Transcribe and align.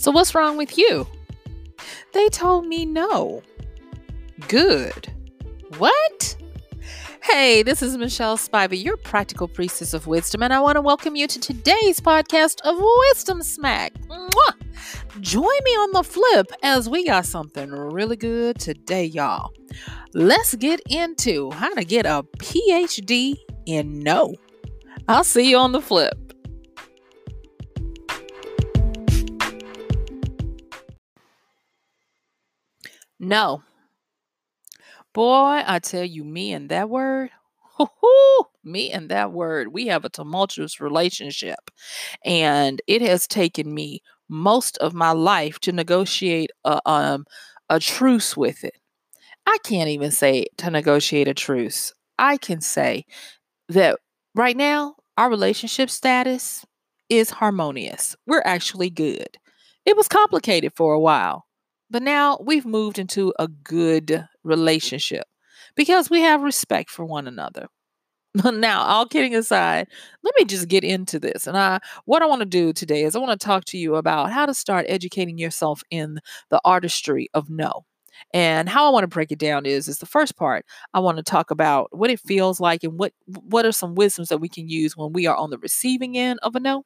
So, 0.00 0.10
what's 0.10 0.34
wrong 0.34 0.56
with 0.56 0.78
you? 0.78 1.06
They 2.12 2.30
told 2.30 2.66
me 2.66 2.86
no. 2.86 3.42
Good. 4.48 5.12
What? 5.76 6.36
Hey, 7.22 7.62
this 7.62 7.82
is 7.82 7.98
Michelle 7.98 8.38
Spivey, 8.38 8.82
your 8.82 8.96
practical 8.96 9.46
priestess 9.46 9.92
of 9.92 10.06
wisdom, 10.06 10.42
and 10.42 10.54
I 10.54 10.60
want 10.60 10.76
to 10.76 10.80
welcome 10.80 11.16
you 11.16 11.26
to 11.26 11.38
today's 11.38 12.00
podcast 12.00 12.62
of 12.62 12.82
Wisdom 13.08 13.42
Smack. 13.42 13.92
Mwah! 14.08 15.20
Join 15.20 15.42
me 15.64 15.70
on 15.72 15.92
the 15.92 16.02
flip 16.02 16.50
as 16.62 16.88
we 16.88 17.04
got 17.04 17.26
something 17.26 17.70
really 17.70 18.16
good 18.16 18.58
today, 18.58 19.04
y'all. 19.04 19.52
Let's 20.14 20.54
get 20.54 20.80
into 20.88 21.50
how 21.50 21.74
to 21.74 21.84
get 21.84 22.06
a 22.06 22.24
PhD 22.38 23.36
in 23.66 23.98
no. 24.02 24.34
I'll 25.08 25.24
see 25.24 25.50
you 25.50 25.58
on 25.58 25.72
the 25.72 25.82
flip. 25.82 26.18
No. 33.20 33.62
Boy, 35.12 35.62
I 35.66 35.78
tell 35.80 36.04
you, 36.04 36.24
me 36.24 36.52
and 36.52 36.68
that 36.68 36.88
word, 36.88 37.30
me 38.64 38.90
and 38.90 39.08
that 39.10 39.32
word, 39.32 39.68
we 39.72 39.86
have 39.88 40.04
a 40.04 40.08
tumultuous 40.08 40.80
relationship. 40.80 41.70
And 42.24 42.80
it 42.86 43.02
has 43.02 43.26
taken 43.26 43.74
me 43.74 44.02
most 44.28 44.78
of 44.78 44.94
my 44.94 45.10
life 45.12 45.58
to 45.60 45.72
negotiate 45.72 46.50
a, 46.64 46.80
um, 46.88 47.26
a 47.68 47.80
truce 47.80 48.36
with 48.36 48.62
it. 48.64 48.74
I 49.46 49.58
can't 49.64 49.88
even 49.90 50.10
say 50.10 50.46
to 50.58 50.70
negotiate 50.70 51.28
a 51.28 51.34
truce. 51.34 51.92
I 52.18 52.36
can 52.36 52.60
say 52.60 53.06
that 53.68 53.98
right 54.34 54.56
now, 54.56 54.96
our 55.18 55.30
relationship 55.30 55.90
status 55.90 56.64
is 57.08 57.30
harmonious. 57.30 58.16
We're 58.26 58.42
actually 58.44 58.90
good. 58.90 59.38
It 59.86 59.96
was 59.96 60.08
complicated 60.08 60.72
for 60.76 60.94
a 60.94 61.00
while, 61.00 61.46
but 61.90 62.02
now 62.02 62.38
we've 62.40 62.66
moved 62.66 62.98
into 62.98 63.34
a 63.38 63.48
good 63.48 64.26
relationship 64.44 65.24
because 65.74 66.10
we 66.10 66.20
have 66.22 66.42
respect 66.42 66.90
for 66.90 67.04
one 67.04 67.26
another. 67.26 67.68
now, 68.44 68.82
all 68.82 69.06
kidding 69.06 69.34
aside, 69.34 69.88
let 70.22 70.34
me 70.38 70.44
just 70.44 70.68
get 70.68 70.84
into 70.84 71.18
this. 71.18 71.46
And 71.46 71.56
I 71.56 71.80
what 72.04 72.22
I 72.22 72.26
want 72.26 72.40
to 72.40 72.46
do 72.46 72.72
today 72.72 73.02
is 73.02 73.16
I 73.16 73.18
want 73.18 73.38
to 73.38 73.44
talk 73.44 73.64
to 73.66 73.78
you 73.78 73.96
about 73.96 74.30
how 74.30 74.46
to 74.46 74.54
start 74.54 74.86
educating 74.88 75.38
yourself 75.38 75.82
in 75.90 76.20
the 76.50 76.60
artistry 76.64 77.28
of 77.34 77.50
no. 77.50 77.84
And 78.34 78.68
how 78.68 78.86
I 78.86 78.90
want 78.90 79.04
to 79.04 79.08
break 79.08 79.32
it 79.32 79.38
down 79.38 79.66
is 79.66 79.88
is 79.88 79.98
the 79.98 80.06
first 80.06 80.36
part 80.36 80.64
I 80.94 81.00
want 81.00 81.16
to 81.16 81.22
talk 81.24 81.50
about 81.50 81.88
what 81.96 82.10
it 82.10 82.20
feels 82.20 82.60
like 82.60 82.84
and 82.84 82.98
what 82.98 83.12
what 83.26 83.66
are 83.66 83.72
some 83.72 83.94
wisdoms 83.96 84.28
that 84.28 84.38
we 84.38 84.48
can 84.48 84.68
use 84.68 84.96
when 84.96 85.12
we 85.12 85.26
are 85.26 85.36
on 85.36 85.50
the 85.50 85.58
receiving 85.58 86.16
end 86.16 86.38
of 86.42 86.54
a 86.54 86.60
no. 86.60 86.84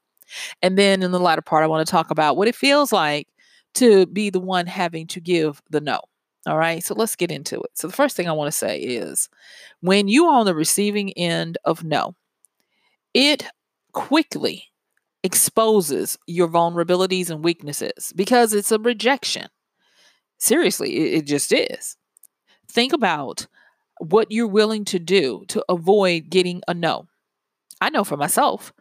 And 0.63 0.79
then 0.79 1.03
in 1.03 1.13
the 1.13 1.21
latter 1.21 1.43
part 1.43 1.65
I 1.65 1.67
want 1.67 1.87
to 1.87 1.91
talk 1.91 2.11
about 2.11 2.37
what 2.39 2.49
it 2.49 2.55
feels 2.55 2.93
like 2.93 3.29
to 3.75 4.07
be 4.07 4.31
the 4.31 4.41
one 4.41 4.67
having 4.67 5.07
to 5.09 5.21
give 5.21 5.63
the 5.71 5.81
no. 5.81 6.01
All 6.47 6.59
right, 6.59 6.85
so 6.85 6.95
let's 6.95 7.17
get 7.17 7.31
into 7.31 7.61
it. 7.61 7.71
So, 7.75 7.87
the 7.87 7.95
first 7.95 8.17
thing 8.17 8.29
I 8.29 8.33
want 8.33 8.49
to 8.49 8.59
say 8.59 8.79
is 8.79 9.29
when 9.81 10.09
you 10.09 10.27
are 10.27 10.41
on 10.41 10.47
the 10.47 10.55
receiving 10.55 11.13
end 11.13 11.57
of 11.65 11.85
no, 11.85 12.15
it 13.15 13.47
quickly 13.93 14.65
exposes 15.23 16.19
your 16.27 16.49
vulnerabilities 16.49 17.31
and 17.31 17.43
weaknesses 17.43 18.13
because 18.15 18.53
it's 18.53 18.71
a 18.73 18.79
rejection. 18.79 19.49
Seriously, 20.39 20.97
it, 20.97 21.19
it 21.19 21.27
just 21.27 21.51
is. 21.51 21.97
Think 22.69 22.93
about 22.93 23.47
what 23.99 24.31
you're 24.31 24.47
willing 24.47 24.85
to 24.87 24.99
do 24.99 25.45
to 25.49 25.65
avoid 25.71 26.29
getting 26.29 26.61
a 26.69 26.75
no. 26.75 27.07
I 27.81 27.89
know 27.89 28.05
for 28.05 28.19
myself, 28.19 28.73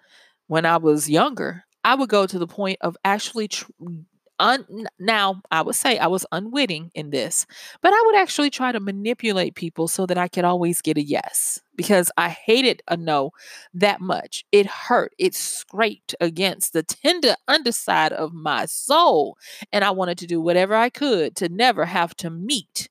when 0.48 0.66
I 0.66 0.78
was 0.78 1.10
younger, 1.10 1.64
I 1.86 1.96
would 1.96 2.10
go 2.10 2.26
to 2.26 2.40
the 2.40 2.48
point 2.48 2.80
of 2.82 2.98
actually 3.06 3.48
tr- 3.48 3.72
un, 4.40 4.88
now 5.00 5.42
I 5.52 5.62
would 5.62 5.76
say 5.76 5.98
I 5.98 6.08
was 6.08 6.26
unwitting 6.32 6.92
in 6.96 7.10
this, 7.12 7.46
but 7.82 7.94
I 7.94 8.04
would 8.06 8.16
actually 8.16 8.50
try 8.50 8.72
to 8.72 8.80
manipulate 8.80 9.56
people 9.56 9.88
so 9.88 10.06
that 10.06 10.18
I 10.18 10.28
could 10.28 10.44
always 10.46 10.82
get 10.82 10.98
a 10.98 11.04
yes 11.04 11.62
because 11.76 12.12
I 12.18 12.30
hated 12.30 12.82
a 12.88 12.98
no 12.98 13.32
that 13.74 14.02
much. 14.02 14.46
It 14.52 14.66
hurt. 14.68 15.14
It 15.18 15.36
scraped 15.36 16.16
against 16.20 16.74
the 16.74 16.84
tender 16.84 17.36
underside 17.48 18.14
of 18.14 18.34
my 18.34 18.66
soul. 18.66 19.38
And 19.72 19.84
I 19.84 19.92
wanted 19.92 20.18
to 20.20 20.28
do 20.28 20.42
whatever 20.42 20.76
I 20.76 20.90
could 20.90 21.36
to 21.38 21.50
never 21.50 21.86
have 21.86 22.16
to 22.18 22.30
meet 22.30 22.90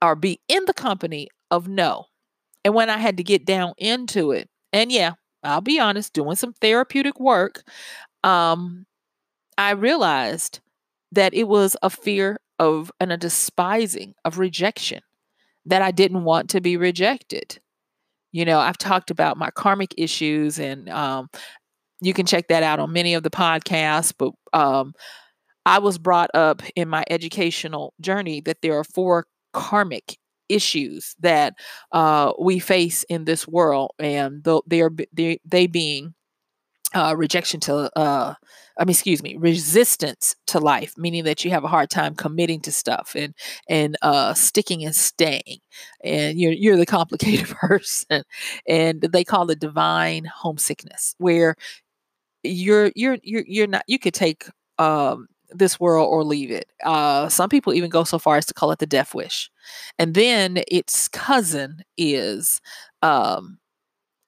or 0.00 0.14
be 0.16 0.40
in 0.48 0.64
the 0.66 0.74
company 0.74 1.28
of 1.50 1.68
no. 1.68 2.06
And 2.64 2.74
when 2.74 2.90
I 2.90 2.98
had 2.98 3.18
to 3.18 3.24
get 3.24 3.46
down 3.46 3.74
into 3.78 4.32
it, 4.32 4.48
and 4.72 4.92
yeah, 4.92 5.12
I'll 5.44 5.60
be 5.62 5.80
honest, 5.80 6.12
doing 6.14 6.36
some 6.36 6.54
therapeutic 6.54 7.20
work, 7.20 7.64
um, 8.24 8.86
I 9.62 9.70
realized 9.72 10.60
that 11.12 11.34
it 11.34 11.46
was 11.46 11.76
a 11.82 11.90
fear 11.90 12.40
of 12.58 12.90
and 13.00 13.12
a 13.12 13.16
despising 13.16 14.14
of 14.24 14.38
rejection, 14.38 15.00
that 15.66 15.82
I 15.82 15.90
didn't 15.90 16.24
want 16.24 16.50
to 16.50 16.60
be 16.60 16.76
rejected. 16.76 17.60
You 18.32 18.44
know, 18.44 18.58
I've 18.58 18.78
talked 18.78 19.10
about 19.10 19.36
my 19.36 19.50
karmic 19.50 19.94
issues, 19.96 20.58
and 20.58 20.88
um, 20.88 21.28
you 22.00 22.12
can 22.12 22.26
check 22.26 22.48
that 22.48 22.62
out 22.62 22.80
on 22.80 22.92
many 22.92 23.14
of 23.14 23.22
the 23.22 23.30
podcasts. 23.30 24.12
But 24.16 24.32
um, 24.52 24.94
I 25.64 25.78
was 25.78 25.98
brought 25.98 26.30
up 26.34 26.62
in 26.74 26.88
my 26.88 27.04
educational 27.08 27.94
journey 28.00 28.40
that 28.42 28.62
there 28.62 28.78
are 28.78 28.84
four 28.84 29.26
karmic 29.52 30.18
issues 30.48 31.14
that 31.20 31.54
uh, 31.92 32.32
we 32.38 32.58
face 32.58 33.04
in 33.04 33.26
this 33.26 33.46
world, 33.46 33.92
and 33.98 34.44
they 34.66 34.80
are 34.80 34.90
they, 35.12 35.40
they 35.44 35.66
being 35.66 36.14
uh, 36.94 37.14
rejection 37.16 37.60
to 37.60 37.90
uh, 37.98 38.34
I 38.78 38.84
mean, 38.84 38.90
excuse 38.90 39.22
me, 39.22 39.36
resistance 39.36 40.34
to 40.46 40.58
life, 40.58 40.94
meaning 40.96 41.24
that 41.24 41.44
you 41.44 41.50
have 41.50 41.64
a 41.64 41.68
hard 41.68 41.90
time 41.90 42.14
committing 42.14 42.60
to 42.62 42.72
stuff 42.72 43.14
and 43.16 43.34
and 43.68 43.96
uh, 44.02 44.34
sticking 44.34 44.84
and 44.84 44.94
staying, 44.94 45.58
and 46.02 46.38
you're 46.40 46.52
you're 46.52 46.76
the 46.76 46.86
complicated 46.86 47.48
person, 47.56 48.24
and 48.66 49.02
they 49.02 49.24
call 49.24 49.50
it 49.50 49.60
divine 49.60 50.24
homesickness, 50.24 51.14
where 51.18 51.54
you're 52.42 52.92
you're 52.96 53.18
you're 53.22 53.44
you're 53.46 53.66
not 53.66 53.84
you 53.86 53.98
could 53.98 54.14
take 54.14 54.46
um, 54.78 55.28
this 55.50 55.78
world 55.80 56.08
or 56.10 56.24
leave 56.24 56.50
it. 56.50 56.66
Uh, 56.84 57.28
some 57.28 57.48
people 57.48 57.74
even 57.74 57.90
go 57.90 58.04
so 58.04 58.18
far 58.18 58.36
as 58.36 58.46
to 58.46 58.54
call 58.54 58.72
it 58.72 58.78
the 58.78 58.86
death 58.86 59.14
wish, 59.14 59.50
and 59.98 60.14
then 60.14 60.62
its 60.68 61.08
cousin 61.08 61.82
is 61.96 62.60
um, 63.02 63.58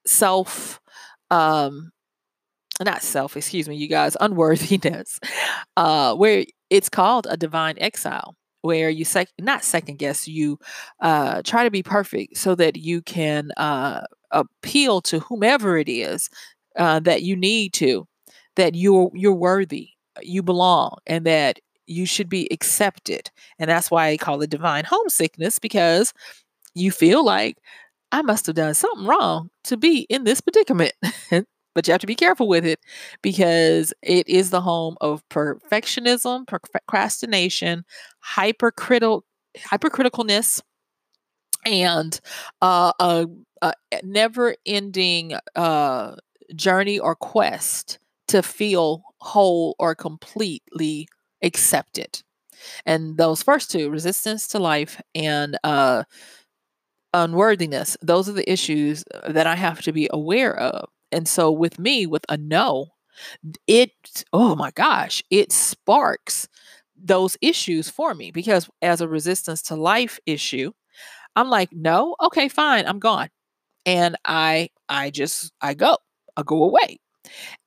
self. 0.07 0.81
Um, 1.31 1.93
not 2.83 3.03
self, 3.03 3.37
excuse 3.37 3.69
me, 3.69 3.77
you 3.77 3.89
guys, 3.89 4.17
unworthiness, 4.21 5.21
uh, 5.77 6.15
where 6.15 6.45
it's 6.71 6.89
called 6.89 7.27
a 7.31 7.37
divine 7.37 7.77
exile, 7.79 8.35
where 8.63 8.91
you 8.91 9.05
sec- 9.05 9.29
not 9.41 9.63
second 9.65 9.99
guess, 9.99 10.27
you 10.27 10.59
uh, 11.01 11.43
try 11.43 11.65
to 11.65 11.71
be 11.71 11.83
perfect 11.83 12.37
so 12.37 12.55
that 12.55 12.77
you 12.77 13.03
can 13.03 13.51
uh, 13.57 14.03
appeal 14.31 15.01
to 15.03 15.21
whomever 15.21 15.79
it 15.79 15.89
is 15.89 16.29
uh, 16.77 16.99
that 17.01 17.23
you 17.23 17.37
need 17.37 17.73
to, 17.75 18.07
that 18.57 18.75
you're 18.75 19.11
you're 19.15 19.35
worthy, 19.35 19.91
you 20.23 20.43
belong, 20.43 20.97
and 21.07 21.25
that 21.27 21.61
you 21.87 22.07
should 22.07 22.29
be 22.29 22.49
accepted, 22.51 23.31
and 23.59 23.71
that's 23.71 23.91
why 23.91 24.09
I 24.09 24.17
call 24.17 24.43
it 24.43 24.51
divine 24.51 24.85
homesickness 24.85 25.59
because 25.59 26.13
you 26.75 26.91
feel 26.91 27.25
like 27.25 27.59
I 28.13 28.23
must 28.23 28.47
have 28.47 28.57
done 28.57 28.75
something 28.75 29.07
wrong 29.07 29.51
to 29.65 29.77
be 29.77 30.07
in 30.11 30.25
this 30.25 30.41
predicament. 30.41 30.93
but 31.75 31.87
you 31.87 31.93
have 31.93 32.01
to 32.01 32.07
be 32.07 32.15
careful 32.15 32.49
with 32.49 32.65
it 32.65 32.81
because 33.23 33.93
it 34.03 34.29
is 34.29 34.51
the 34.51 34.61
home 34.61 34.97
of 35.01 35.29
perfectionism, 35.29 36.47
procrastination, 36.47 37.85
hypercritical 38.21 39.25
hypercriticalness, 39.59 40.63
and 41.65 42.21
uh, 42.63 42.93
a, 42.99 43.27
a 43.63 43.73
never-ending 44.03 45.35
uh, 45.55 46.17
journey 46.55 46.99
or 46.99 47.15
quest 47.15 47.99
to 48.29 48.43
feel 48.43 49.03
whole 49.21 49.77
or 49.79 49.95
completely 49.95 51.09
accepted. 51.43 52.23
And 52.87 53.17
those 53.17 53.43
first 53.43 53.71
two, 53.71 53.91
resistance 53.91 54.49
to 54.49 54.59
life 54.59 55.01
and 55.15 55.59
uh, 55.65 56.05
unworthiness, 57.13 57.97
those 58.03 58.29
are 58.29 58.33
the 58.33 58.51
issues 58.51 59.05
that 59.29 59.47
I 59.47 59.55
have 59.55 59.83
to 59.83 59.93
be 59.93 60.09
aware 60.13 60.57
of 60.57 60.89
and 61.15 61.29
so 61.29 61.53
with 61.53 61.79
me, 61.79 62.07
with 62.07 62.27
a 62.29 62.37
no, 62.39 62.89
it, 63.67 63.93
oh 64.33 64.55
my 64.57 64.71
gosh, 64.73 65.23
it 65.31 65.53
sparks 65.53 66.49
those 66.97 67.37
issues 67.41 67.91
for 67.91 68.15
me 68.15 68.31
because 68.31 68.69
as 68.83 69.01
a 69.01 69.09
resistance 69.09 69.63
to 69.63 69.77
life 69.77 70.19
issue, 70.27 70.73
I'm 71.37 71.51
like, 71.51 71.71
no, 71.73 72.17
okay, 72.23 72.49
fine, 72.49 72.87
I'm 72.87 72.99
gone. 73.01 73.31
And 73.87 74.17
I, 74.25 74.71
I 74.89 75.11
just, 75.11 75.53
I 75.63 75.75
go, 75.75 75.99
I 76.37 76.43
go 76.45 76.65
away. 76.65 77.01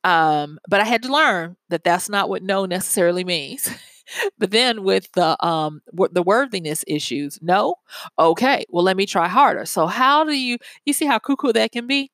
Um, 0.04 0.60
but 0.70 0.80
I 0.82 0.86
had 0.86 1.04
to 1.04 1.14
learn 1.14 1.58
that 1.70 1.84
that's 1.84 2.10
not 2.10 2.30
what 2.30 2.44
no 2.44 2.66
necessarily 2.66 3.24
means. 3.24 3.70
but 4.38 4.52
then 4.52 4.84
with 4.84 5.12
the 5.14 5.44
um 5.46 5.82
the 6.12 6.24
worthiness 6.24 6.84
issues, 6.88 7.40
no, 7.42 7.76
okay, 8.20 8.66
well 8.70 8.84
let 8.84 8.98
me 8.98 9.06
try 9.06 9.28
harder. 9.28 9.66
So 9.66 9.88
how 9.88 10.24
do 10.24 10.34
you 10.38 10.58
you 10.86 10.94
see 10.94 11.06
how 11.06 11.20
cuckoo 11.20 11.54
that 11.54 11.72
can 11.72 11.88
be? 11.88 12.12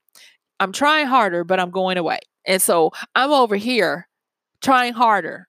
I'm 0.59 0.71
trying 0.71 1.07
harder, 1.07 1.43
but 1.43 1.59
I'm 1.59 1.71
going 1.71 1.97
away. 1.97 2.19
And 2.45 2.61
so 2.61 2.91
I'm 3.15 3.31
over 3.31 3.55
here 3.55 4.07
trying 4.61 4.93
harder 4.93 5.47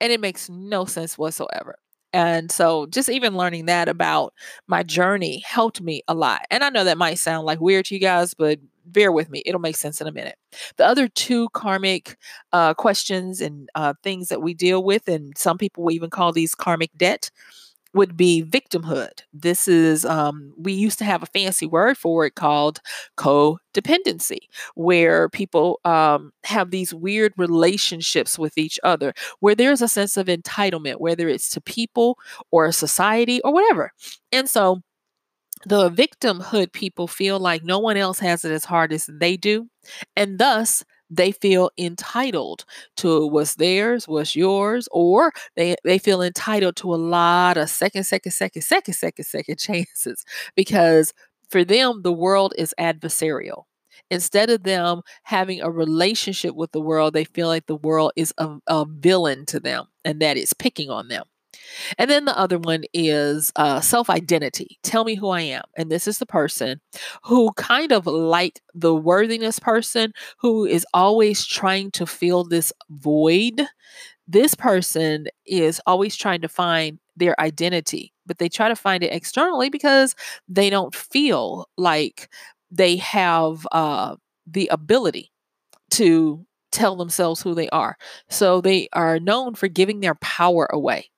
And 0.00 0.12
it 0.12 0.20
makes 0.20 0.48
no 0.50 0.84
sense 0.84 1.18
whatsoever. 1.18 1.76
And 2.12 2.50
so 2.50 2.86
just 2.86 3.08
even 3.08 3.36
learning 3.36 3.66
that 3.66 3.88
about 3.88 4.32
my 4.68 4.82
journey 4.82 5.42
helped 5.46 5.80
me 5.82 6.02
a 6.08 6.14
lot. 6.14 6.42
And 6.50 6.64
I 6.64 6.70
know 6.70 6.84
that 6.84 6.98
might 6.98 7.18
sound 7.18 7.46
like 7.46 7.60
weird 7.60 7.86
to 7.86 7.94
you 7.94 8.00
guys, 8.00 8.34
but 8.34 8.58
bear 8.86 9.12
with 9.12 9.30
me. 9.30 9.42
It'll 9.44 9.60
make 9.60 9.76
sense 9.76 10.00
in 10.00 10.06
a 10.06 10.12
minute. 10.12 10.36
The 10.76 10.86
other 10.86 11.08
two 11.08 11.48
karmic 11.50 12.16
uh, 12.52 12.74
questions 12.74 13.40
and 13.40 13.68
uh, 13.74 13.94
things 14.02 14.28
that 14.28 14.42
we 14.42 14.54
deal 14.54 14.82
with, 14.84 15.08
and 15.08 15.36
some 15.36 15.58
people 15.58 15.84
will 15.84 15.92
even 15.92 16.10
call 16.10 16.32
these 16.32 16.54
karmic 16.54 16.90
debt, 16.96 17.30
would 17.96 18.16
be 18.16 18.44
victimhood. 18.44 19.22
This 19.32 19.68
is, 19.68 20.04
um, 20.04 20.54
we 20.58 20.72
used 20.74 20.98
to 21.00 21.04
have 21.04 21.22
a 21.22 21.26
fancy 21.26 21.66
word 21.66 21.98
for 21.98 22.26
it 22.26 22.36
called 22.36 22.80
codependency, 23.18 24.38
where 24.76 25.28
people 25.30 25.80
um, 25.84 26.32
have 26.44 26.70
these 26.70 26.94
weird 26.94 27.32
relationships 27.36 28.38
with 28.38 28.58
each 28.58 28.78
other, 28.84 29.14
where 29.40 29.54
there's 29.56 29.82
a 29.82 29.88
sense 29.88 30.16
of 30.16 30.26
entitlement, 30.28 31.00
whether 31.00 31.28
it's 31.28 31.48
to 31.50 31.60
people 31.60 32.18
or 32.52 32.70
society 32.72 33.40
or 33.42 33.52
whatever. 33.52 33.92
And 34.32 34.48
so, 34.48 34.82
the 35.66 35.90
victimhood 35.90 36.72
people 36.72 37.08
feel 37.08 37.38
like 37.40 37.64
no 37.64 37.78
one 37.78 37.96
else 37.96 38.18
has 38.20 38.44
it 38.44 38.52
as 38.52 38.64
hard 38.64 38.92
as 38.92 39.08
they 39.12 39.36
do, 39.36 39.68
and 40.16 40.38
thus 40.38 40.84
they 41.10 41.32
feel 41.32 41.70
entitled 41.78 42.64
to 42.96 43.26
what's 43.26 43.54
theirs, 43.56 44.08
what's 44.08 44.34
yours, 44.36 44.88
or 44.90 45.32
they, 45.56 45.76
they 45.84 45.98
feel 45.98 46.22
entitled 46.22 46.76
to 46.76 46.94
a 46.94 46.96
lot 46.96 47.56
of 47.56 47.70
second, 47.70 48.04
second, 48.04 48.32
second, 48.32 48.62
second, 48.62 48.94
second, 48.94 49.24
second 49.24 49.58
chances 49.60 50.24
because 50.56 51.12
for 51.48 51.64
them, 51.64 52.02
the 52.02 52.12
world 52.12 52.54
is 52.58 52.74
adversarial. 52.78 53.64
Instead 54.10 54.50
of 54.50 54.62
them 54.64 55.02
having 55.24 55.60
a 55.60 55.70
relationship 55.70 56.54
with 56.54 56.72
the 56.72 56.80
world, 56.80 57.12
they 57.14 57.24
feel 57.24 57.48
like 57.48 57.66
the 57.66 57.76
world 57.76 58.12
is 58.16 58.32
a, 58.38 58.56
a 58.66 58.84
villain 58.88 59.46
to 59.46 59.58
them 59.60 59.86
and 60.04 60.20
that 60.20 60.36
it's 60.36 60.52
picking 60.52 60.90
on 60.90 61.08
them. 61.08 61.24
And 61.98 62.10
then 62.10 62.24
the 62.24 62.38
other 62.38 62.58
one 62.58 62.84
is 62.92 63.52
uh, 63.56 63.80
self 63.80 64.10
identity. 64.10 64.78
Tell 64.82 65.04
me 65.04 65.14
who 65.14 65.28
I 65.28 65.42
am. 65.42 65.62
And 65.76 65.90
this 65.90 66.06
is 66.06 66.18
the 66.18 66.26
person 66.26 66.80
who, 67.24 67.52
kind 67.54 67.92
of 67.92 68.06
like 68.06 68.60
the 68.74 68.94
worthiness 68.94 69.58
person, 69.58 70.12
who 70.38 70.64
is 70.66 70.86
always 70.94 71.46
trying 71.46 71.90
to 71.92 72.06
fill 72.06 72.44
this 72.44 72.72
void. 72.90 73.62
This 74.28 74.54
person 74.54 75.26
is 75.46 75.80
always 75.86 76.16
trying 76.16 76.40
to 76.42 76.48
find 76.48 76.98
their 77.16 77.38
identity, 77.40 78.12
but 78.26 78.38
they 78.38 78.48
try 78.48 78.68
to 78.68 78.76
find 78.76 79.02
it 79.02 79.12
externally 79.12 79.70
because 79.70 80.14
they 80.48 80.70
don't 80.70 80.94
feel 80.94 81.68
like 81.78 82.28
they 82.70 82.96
have 82.96 83.66
uh, 83.72 84.16
the 84.46 84.68
ability 84.68 85.30
to 85.92 86.44
tell 86.72 86.96
themselves 86.96 87.42
who 87.42 87.54
they 87.54 87.68
are. 87.70 87.96
So 88.28 88.60
they 88.60 88.88
are 88.92 89.18
known 89.20 89.54
for 89.54 89.68
giving 89.68 90.00
their 90.00 90.16
power 90.16 90.68
away. 90.72 91.10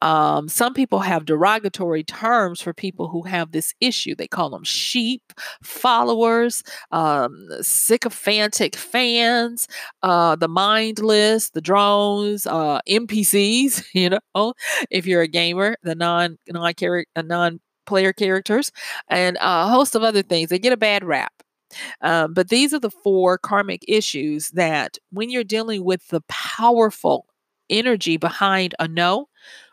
Um, 0.00 0.48
some 0.48 0.74
people 0.74 1.00
have 1.00 1.24
derogatory 1.24 2.04
terms 2.04 2.60
for 2.60 2.72
people 2.74 3.08
who 3.08 3.22
have 3.22 3.52
this 3.52 3.74
issue. 3.80 4.14
They 4.14 4.28
call 4.28 4.50
them 4.50 4.64
sheep, 4.64 5.22
followers, 5.62 6.62
um, 6.90 7.48
sycophantic 7.60 8.76
fans, 8.76 9.66
uh, 10.02 10.36
the 10.36 10.48
mindless, 10.48 11.50
the 11.50 11.60
drones, 11.60 12.46
uh, 12.46 12.80
NPCs. 12.88 13.84
You 13.94 14.10
know, 14.10 14.54
if 14.90 15.06
you're 15.06 15.22
a 15.22 15.28
gamer, 15.28 15.76
the 15.82 15.94
non 15.94 16.38
non 16.48 16.74
character 16.74 17.06
uh, 17.16 17.22
non 17.22 17.60
player 17.86 18.12
characters, 18.12 18.70
and 19.08 19.36
a 19.40 19.68
host 19.68 19.94
of 19.94 20.02
other 20.02 20.22
things. 20.22 20.50
They 20.50 20.58
get 20.58 20.72
a 20.72 20.76
bad 20.76 21.04
rap. 21.04 21.32
Um, 22.02 22.34
but 22.34 22.48
these 22.48 22.74
are 22.74 22.80
the 22.80 22.90
four 22.90 23.38
karmic 23.38 23.84
issues 23.88 24.50
that, 24.50 24.98
when 25.10 25.30
you're 25.30 25.44
dealing 25.44 25.84
with 25.84 26.06
the 26.08 26.20
powerful 26.28 27.26
energy 27.72 28.16
behind 28.16 28.74
a 28.78 28.86
no, 28.86 29.28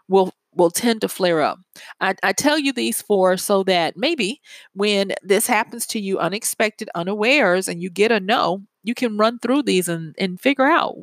will 0.08 0.34
will 0.56 0.72
tend 0.72 1.02
to 1.02 1.08
flare 1.08 1.42
up. 1.42 1.60
I, 2.02 2.16
I, 2.24 2.34
tell 2.34 2.58
you 2.58 2.74
these 2.74 3.02
four 3.02 3.38
so 3.38 3.64
that 3.64 3.96
maybe 3.96 4.42
when 4.74 5.14
this 5.22 5.46
happens 5.46 5.86
to 5.88 6.00
you 6.00 6.18
unexpected, 6.18 6.90
unawares, 6.96 7.68
and 7.68 7.82
you 7.82 7.90
get 7.90 8.12
a 8.12 8.20
no, 8.20 8.64
you 8.84 8.96
can 8.96 9.18
run 9.18 9.40
through 9.40 9.64
these 9.64 9.88
and, 9.88 10.16
and 10.18 10.42
figure 10.42 10.66
out 10.66 10.96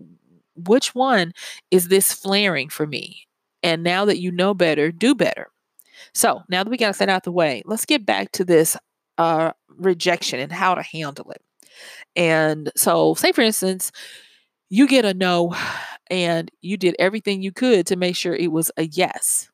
which 0.57 0.95
one 0.95 1.33
is 1.71 1.89
this 1.89 2.13
flaring 2.13 2.69
for 2.69 2.87
me. 2.87 3.27
And 3.63 3.83
now 3.83 4.05
that 4.05 4.19
you 4.19 4.33
know 4.33 4.53
better, 4.53 4.91
do 4.91 5.15
better. 5.15 5.49
So 6.13 6.43
now 6.49 6.65
that 6.65 6.71
we 6.71 6.77
got 6.77 6.97
that 6.99 7.09
out 7.09 7.25
the 7.25 7.33
way, 7.33 7.63
let's 7.67 7.87
get 7.87 8.05
back 8.05 8.33
to 8.33 8.45
this 8.45 8.77
uh, 9.19 9.53
rejection 9.69 10.41
and 10.41 10.53
how 10.53 10.75
to 10.75 10.83
handle 10.83 11.31
it. 11.31 11.43
And 12.15 12.71
so, 12.77 13.15
say 13.15 13.33
for 13.33 13.43
instance, 13.43 13.93
you 14.69 14.89
get 14.89 15.05
a 15.05 15.15
no 15.15 15.55
and 16.11 16.51
you 16.61 16.77
did 16.77 16.97
everything 16.99 17.43
you 17.43 17.53
could 17.53 17.87
to 17.87 17.97
make 17.97 18.17
sure 18.17 18.35
it 18.35 18.53
was 18.53 18.71
a 18.77 18.87
yes. 18.87 19.49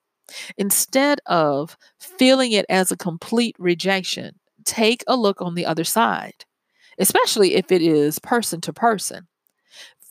Instead 0.57 1.21
of 1.27 1.77
feeling 2.01 2.53
it 2.53 2.67
as 2.69 2.91
a 2.91 2.97
complete 2.97 3.57
rejection, 3.59 4.39
take 4.65 5.05
a 5.07 5.17
look 5.17 5.43
on 5.43 5.55
the 5.55 5.67
other 5.67 5.85
side, 5.85 6.45
especially 6.99 7.55
if 7.55 7.71
it 7.71 7.83
is 7.83 8.19
person 8.19 8.61
to 8.63 8.73
person. 8.73 9.27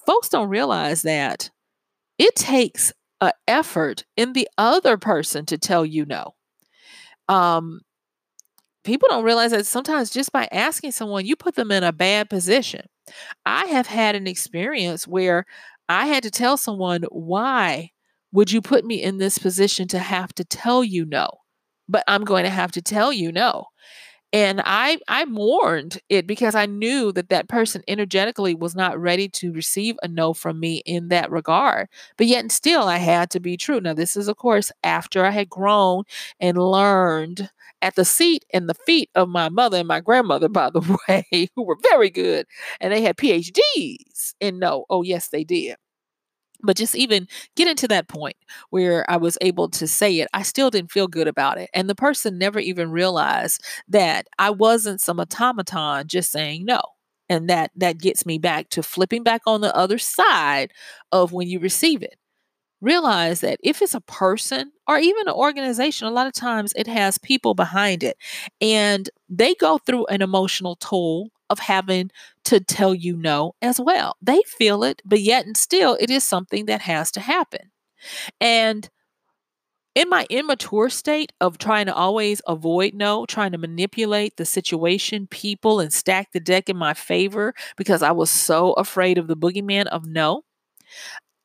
Folks 0.06 0.30
don't 0.30 0.50
realize 0.50 1.04
that 1.04 1.50
it 2.18 2.36
takes 2.36 2.94
an 3.22 3.32
effort 3.48 4.06
in 4.18 4.34
the 4.34 4.48
other 4.58 4.98
person 4.98 5.46
to 5.48 5.58
tell 5.58 5.86
you 5.86 6.06
no. 6.06 6.36
Um, 7.30 7.82
people 8.84 9.08
don't 9.10 9.24
realize 9.24 9.52
that 9.52 9.66
sometimes 9.66 10.10
just 10.10 10.32
by 10.32 10.48
asking 10.52 10.92
someone, 10.92 11.26
you 11.26 11.36
put 11.36 11.56
them 11.56 11.72
in 11.72 11.84
a 11.84 11.92
bad 11.92 12.30
position. 12.30 12.86
I 13.46 13.66
have 13.68 13.88
had 13.88 14.16
an 14.16 14.28
experience 14.28 15.08
where 15.08 15.46
I 15.90 16.08
had 16.08 16.24
to 16.24 16.32
tell 16.32 16.58
someone, 16.58 17.04
why 17.12 17.92
would 18.32 18.52
you 18.52 18.62
put 18.62 18.86
me 18.86 19.02
in 19.02 19.18
this 19.18 19.38
position 19.38 19.88
to 19.90 20.00
have 20.00 20.34
to 20.36 20.44
tell 20.46 20.84
you 20.84 21.06
no? 21.06 21.30
But 21.90 22.04
I'm 22.08 22.24
going 22.24 22.44
to 22.46 22.50
have 22.50 22.72
to 22.74 22.82
tell 22.82 23.12
you 23.12 23.32
no. 23.32 23.66
And 24.34 24.62
I 24.66 25.00
I 25.10 25.26
mourned 25.26 26.00
it 26.10 26.26
because 26.28 26.56
I 26.56 26.66
knew 26.66 27.12
that 27.14 27.30
that 27.30 27.50
person 27.50 27.84
energetically 27.88 28.56
was 28.56 28.76
not 28.76 29.00
ready 29.00 29.28
to 29.30 29.52
receive 29.54 29.98
a 30.04 30.08
no 30.08 30.34
from 30.34 30.60
me 30.60 30.84
in 30.86 31.10
that 31.10 31.32
regard. 31.32 31.90
But 32.18 32.28
yet 32.28 32.40
and 32.42 32.52
still 32.52 32.84
I 32.84 32.98
had 32.98 33.30
to 33.32 33.40
be 33.42 33.58
true. 33.58 33.82
Now 33.82 33.94
this 33.94 34.16
is 34.16 34.28
of 34.30 34.38
course 34.38 34.72
after 34.84 35.26
I 35.26 35.32
had 35.32 35.50
grown 35.50 36.04
and 36.40 36.58
learned 36.58 37.50
at 37.82 37.96
the 37.96 38.06
seat 38.06 38.46
and 38.54 38.70
the 38.70 38.74
feet 38.74 39.10
of 39.16 39.30
my 39.30 39.50
mother 39.50 39.78
and 39.78 39.88
my 39.88 40.00
grandmother, 40.00 40.50
by 40.50 40.70
the 40.70 40.98
way, 41.10 41.50
who 41.56 41.64
were 41.64 41.78
very 41.84 42.10
good. 42.10 42.46
And 42.80 42.94
they 42.94 43.02
had 43.02 43.18
PhDs 43.18 44.34
in 44.40 44.60
no. 44.60 44.86
Oh, 44.90 45.02
yes, 45.04 45.30
they 45.30 45.44
did. 45.44 45.76
But 46.64 46.78
just 46.78 46.96
even 46.96 47.28
getting 47.56 47.76
to 47.78 47.88
that 47.88 48.08
point 48.08 48.36
where 48.70 49.10
I 49.10 49.18
was 49.18 49.38
able 49.42 49.68
to 49.70 49.88
say 49.88 50.20
it, 50.20 50.28
I 50.34 50.44
still 50.44 50.70
didn't 50.70 50.92
feel 50.92 51.08
good 51.08 51.28
about 51.28 51.58
it. 51.58 51.70
And 51.74 51.90
the 51.90 51.96
person 51.96 52.38
never 52.38 52.60
even 52.60 52.92
realized 52.92 53.64
that 53.88 54.28
I 54.38 54.52
wasn't 54.52 55.02
some 55.02 55.20
automaton 55.20 56.08
just 56.08 56.32
saying 56.32 56.66
no. 56.66 56.82
And 57.30 57.50
that 57.50 57.72
that 57.78 57.98
gets 57.98 58.26
me 58.26 58.38
back 58.38 58.70
to 58.72 58.84
flipping 58.84 59.24
back 59.24 59.42
on 59.48 59.62
the 59.62 59.76
other 59.76 59.98
side 59.98 60.72
of 61.12 61.32
when 61.32 61.48
you 61.48 61.60
receive 61.60 62.04
it 62.04 62.16
realize 62.82 63.42
that 63.42 63.60
if 63.64 63.82
it's 63.82 63.94
a 63.94 64.02
person 64.02 64.72
or 64.88 64.98
even 64.98 65.28
an 65.28 65.34
organization, 65.34 66.08
a 66.08 66.12
lot 66.12 66.28
of 66.28 66.34
times 66.34 66.74
it 66.76 66.88
has 66.88 67.18
people 67.18 67.54
behind 67.54 68.04
it 68.04 68.18
and 68.60 69.10
they 69.30 69.56
go 69.56 69.78
through 69.78 70.06
an 70.08 70.22
emotional 70.22 70.76
toll 70.78 71.30
of 71.50 71.60
having 71.60 72.10
to 72.46 72.60
tell 72.60 72.96
you 72.96 73.16
no 73.16 73.54
as 73.62 73.80
well. 73.80 74.16
They 74.22 74.42
feel 74.46 74.84
it, 74.84 75.02
but 75.06 75.22
yet 75.22 75.46
and 75.46 75.56
still 75.58 75.98
it 76.00 76.10
is 76.10 76.24
something 76.24 76.66
that 76.66 76.82
has 76.82 77.12
to 77.12 77.20
happen. 77.20 77.72
And 78.42 78.90
in 79.94 80.08
my 80.10 80.26
immature 80.30 80.90
state 80.90 81.34
of 81.42 81.58
trying 81.58 81.86
to 81.86 81.94
always 81.94 82.42
avoid 82.48 82.94
no, 82.94 83.26
trying 83.26 83.52
to 83.52 83.58
manipulate 83.58 84.38
the 84.38 84.46
situation, 84.46 85.28
people, 85.28 85.80
and 85.82 85.92
stack 85.92 86.32
the 86.32 86.40
deck 86.40 86.70
in 86.70 86.78
my 86.78 86.94
favor 86.94 87.54
because 87.76 88.02
I 88.02 88.12
was 88.12 88.30
so 88.30 88.72
afraid 88.74 89.18
of 89.18 89.28
the 89.28 89.36
boogeyman 89.36 89.88
of 89.88 90.06
no, 90.06 90.44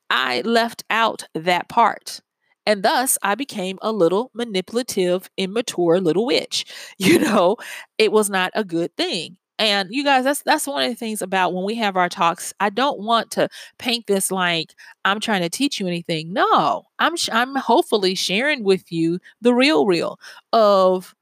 I 0.09 0.41
left 0.41 0.83
out 0.89 1.25
that 1.33 1.69
part. 1.69 2.19
And 2.65 2.83
thus, 2.83 3.17
I 3.23 3.35
became 3.35 3.79
a 3.81 3.91
little 3.91 4.29
manipulative, 4.33 5.29
immature 5.37 5.99
little 6.01 6.25
witch. 6.25 6.65
You 6.99 7.19
know, 7.19 7.57
it 7.97 8.11
was 8.11 8.29
not 8.29 8.51
a 8.55 8.63
good 8.63 8.95
thing. 8.97 9.37
And 9.59 9.89
you 9.91 10.03
guys, 10.03 10.23
that's 10.23 10.43
that's 10.43 10.67
one 10.67 10.83
of 10.83 10.89
the 10.89 10.95
things 10.95 11.21
about 11.21 11.53
when 11.53 11.63
we 11.65 11.75
have 11.75 11.95
our 11.97 12.09
talks. 12.09 12.53
I 12.59 12.69
don't 12.69 12.99
want 12.99 13.31
to 13.31 13.49
paint 13.79 14.05
this 14.07 14.31
like 14.31 14.75
I'm 15.05 15.19
trying 15.19 15.41
to 15.41 15.49
teach 15.49 15.79
you 15.79 15.87
anything. 15.87 16.31
No, 16.33 16.83
I'm 16.99 17.15
I'm 17.31 17.55
hopefully 17.55 18.13
sharing 18.15 18.63
with 18.63 18.91
you 18.91 19.19
the 19.41 19.53
real, 19.55 19.85
real 19.87 20.19
of 20.53 21.15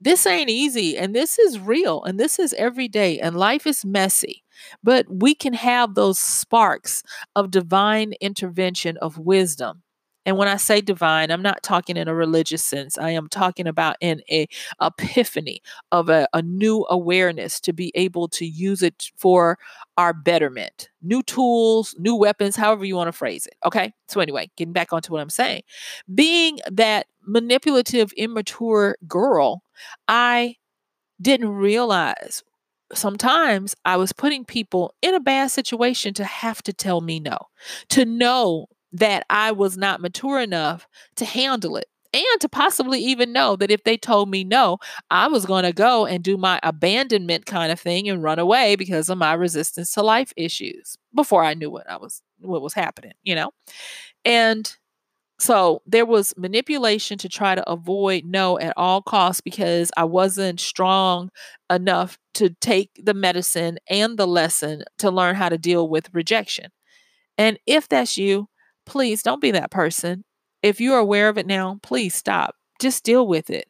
this 0.00 0.26
ain't 0.26 0.50
easy, 0.50 0.96
and 0.96 1.14
this 1.14 1.38
is 1.38 1.58
real, 1.58 2.02
and 2.04 2.18
this 2.18 2.38
is 2.38 2.52
every 2.54 2.88
day, 2.88 3.18
and 3.20 3.36
life 3.36 3.66
is 3.66 3.84
messy. 3.84 4.42
But 4.82 5.06
we 5.08 5.34
can 5.34 5.52
have 5.54 5.94
those 5.94 6.18
sparks 6.18 7.02
of 7.36 7.50
divine 7.50 8.14
intervention 8.20 8.96
of 8.98 9.18
wisdom 9.18 9.82
And 10.26 10.36
when 10.36 10.48
I 10.48 10.56
say 10.56 10.80
divine, 10.80 11.30
I'm 11.30 11.42
not 11.42 11.62
talking 11.62 11.96
in 11.96 12.08
a 12.08 12.14
religious 12.14 12.62
sense. 12.62 12.98
I 12.98 13.10
am 13.10 13.28
talking 13.28 13.66
about 13.66 13.96
in 14.00 14.22
a 14.30 14.46
epiphany 14.80 15.62
of 15.92 16.08
a, 16.08 16.28
a 16.32 16.42
new 16.42 16.86
awareness 16.90 17.60
to 17.60 17.72
be 17.72 17.90
able 17.94 18.28
to 18.28 18.46
use 18.46 18.82
it 18.82 19.10
for 19.16 19.58
our 19.96 20.12
betterment. 20.12 20.90
New 21.02 21.22
tools, 21.22 21.94
new 21.98 22.14
weapons, 22.14 22.56
however 22.56 22.84
you 22.84 22.96
want 22.96 23.08
to 23.08 23.12
phrase 23.12 23.46
it. 23.46 23.54
Okay. 23.64 23.92
So 24.08 24.20
anyway, 24.20 24.50
getting 24.56 24.72
back 24.72 24.92
onto 24.92 25.12
what 25.12 25.22
I'm 25.22 25.30
saying. 25.30 25.62
Being 26.14 26.58
that 26.70 27.06
manipulative, 27.26 28.12
immature 28.12 28.96
girl, 29.08 29.62
I 30.08 30.56
didn't 31.20 31.50
realize 31.50 32.42
sometimes 32.92 33.74
I 33.84 33.96
was 33.96 34.12
putting 34.12 34.44
people 34.44 34.94
in 35.02 35.14
a 35.14 35.20
bad 35.20 35.50
situation 35.50 36.14
to 36.14 36.24
have 36.24 36.62
to 36.64 36.72
tell 36.72 37.00
me 37.00 37.20
no, 37.20 37.38
to 37.90 38.04
know 38.04 38.66
that 38.92 39.24
I 39.30 39.52
was 39.52 39.76
not 39.76 40.00
mature 40.00 40.40
enough 40.40 40.86
to 41.16 41.24
handle 41.24 41.76
it. 41.76 41.86
And 42.12 42.40
to 42.40 42.48
possibly 42.48 42.98
even 42.98 43.32
know 43.32 43.54
that 43.54 43.70
if 43.70 43.84
they 43.84 43.96
told 43.96 44.28
me 44.28 44.42
no, 44.42 44.78
I 45.12 45.28
was 45.28 45.46
going 45.46 45.62
to 45.62 45.72
go 45.72 46.06
and 46.06 46.24
do 46.24 46.36
my 46.36 46.58
abandonment 46.64 47.46
kind 47.46 47.70
of 47.70 47.78
thing 47.78 48.08
and 48.08 48.20
run 48.20 48.40
away 48.40 48.74
because 48.74 49.08
of 49.08 49.16
my 49.16 49.32
resistance 49.32 49.92
to 49.92 50.02
life 50.02 50.32
issues 50.36 50.96
before 51.14 51.44
I 51.44 51.54
knew 51.54 51.70
what 51.70 51.88
I 51.88 51.98
was 51.98 52.20
what 52.40 52.62
was 52.62 52.74
happening, 52.74 53.12
you 53.22 53.36
know? 53.36 53.52
And 54.24 54.76
so 55.40 55.80
there 55.86 56.04
was 56.04 56.34
manipulation 56.36 57.16
to 57.18 57.28
try 57.28 57.54
to 57.54 57.70
avoid 57.70 58.24
no 58.26 58.58
at 58.58 58.74
all 58.76 59.00
costs 59.00 59.40
because 59.40 59.90
I 59.96 60.04
wasn't 60.04 60.60
strong 60.60 61.30
enough 61.70 62.18
to 62.34 62.50
take 62.60 62.90
the 63.02 63.14
medicine 63.14 63.78
and 63.88 64.18
the 64.18 64.26
lesson 64.26 64.82
to 64.98 65.10
learn 65.10 65.36
how 65.36 65.48
to 65.48 65.56
deal 65.56 65.88
with 65.88 66.10
rejection. 66.12 66.66
And 67.38 67.58
if 67.66 67.88
that's 67.88 68.18
you, 68.18 68.49
please 68.90 69.22
don't 69.22 69.40
be 69.40 69.52
that 69.52 69.70
person. 69.70 70.24
If 70.62 70.80
you're 70.80 70.98
aware 70.98 71.28
of 71.28 71.38
it 71.38 71.46
now, 71.46 71.78
please 71.80 72.12
stop. 72.12 72.56
Just 72.80 73.04
deal 73.04 73.26
with 73.26 73.48
it. 73.48 73.68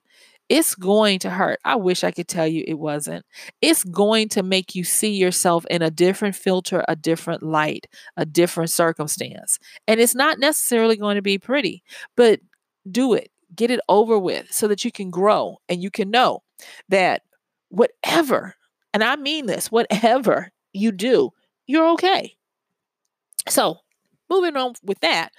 It's 0.48 0.74
going 0.74 1.18
to 1.20 1.30
hurt. 1.30 1.60
I 1.62 1.76
wish 1.76 2.02
I 2.02 2.10
could 2.10 2.26
tell 2.26 2.46
you 2.46 2.64
it 2.66 2.78
wasn't. 2.78 3.26
It's 3.60 3.84
going 3.84 4.30
to 4.30 4.42
make 4.42 4.74
you 4.74 4.82
see 4.82 5.12
yourself 5.12 5.66
in 5.70 5.82
a 5.82 5.90
different 5.90 6.34
filter, 6.36 6.84
a 6.88 6.96
different 6.96 7.42
light, 7.42 7.86
a 8.16 8.24
different 8.24 8.70
circumstance. 8.70 9.58
And 9.86 10.00
it's 10.00 10.14
not 10.14 10.38
necessarily 10.38 10.96
going 10.96 11.16
to 11.16 11.22
be 11.22 11.38
pretty, 11.38 11.84
but 12.16 12.40
do 12.90 13.12
it. 13.12 13.30
Get 13.54 13.70
it 13.70 13.80
over 13.90 14.18
with 14.18 14.50
so 14.50 14.68
that 14.68 14.86
you 14.86 14.90
can 14.90 15.10
grow 15.10 15.58
and 15.68 15.82
you 15.82 15.90
can 15.90 16.10
know 16.10 16.42
that 16.88 17.22
whatever, 17.68 18.54
and 18.94 19.04
I 19.04 19.16
mean 19.16 19.46
this, 19.46 19.70
whatever 19.70 20.50
you 20.72 20.92
do, 20.92 21.30
you're 21.66 21.90
okay. 21.90 22.36
So 23.48 23.80
moving 24.30 24.56
on 24.56 24.74
with 24.82 25.00
that, 25.00 25.30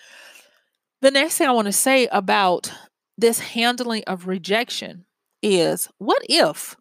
the 1.02 1.12
next 1.12 1.38
thing 1.38 1.48
I 1.48 1.52
want 1.52 1.68
to 1.68 1.74
say 1.74 2.08
about 2.12 2.72
this 3.18 3.40
handling 3.40 4.04
of 4.06 4.28
rejection 4.28 5.06
is 5.42 5.88
what 5.98 6.22
if 6.30 6.76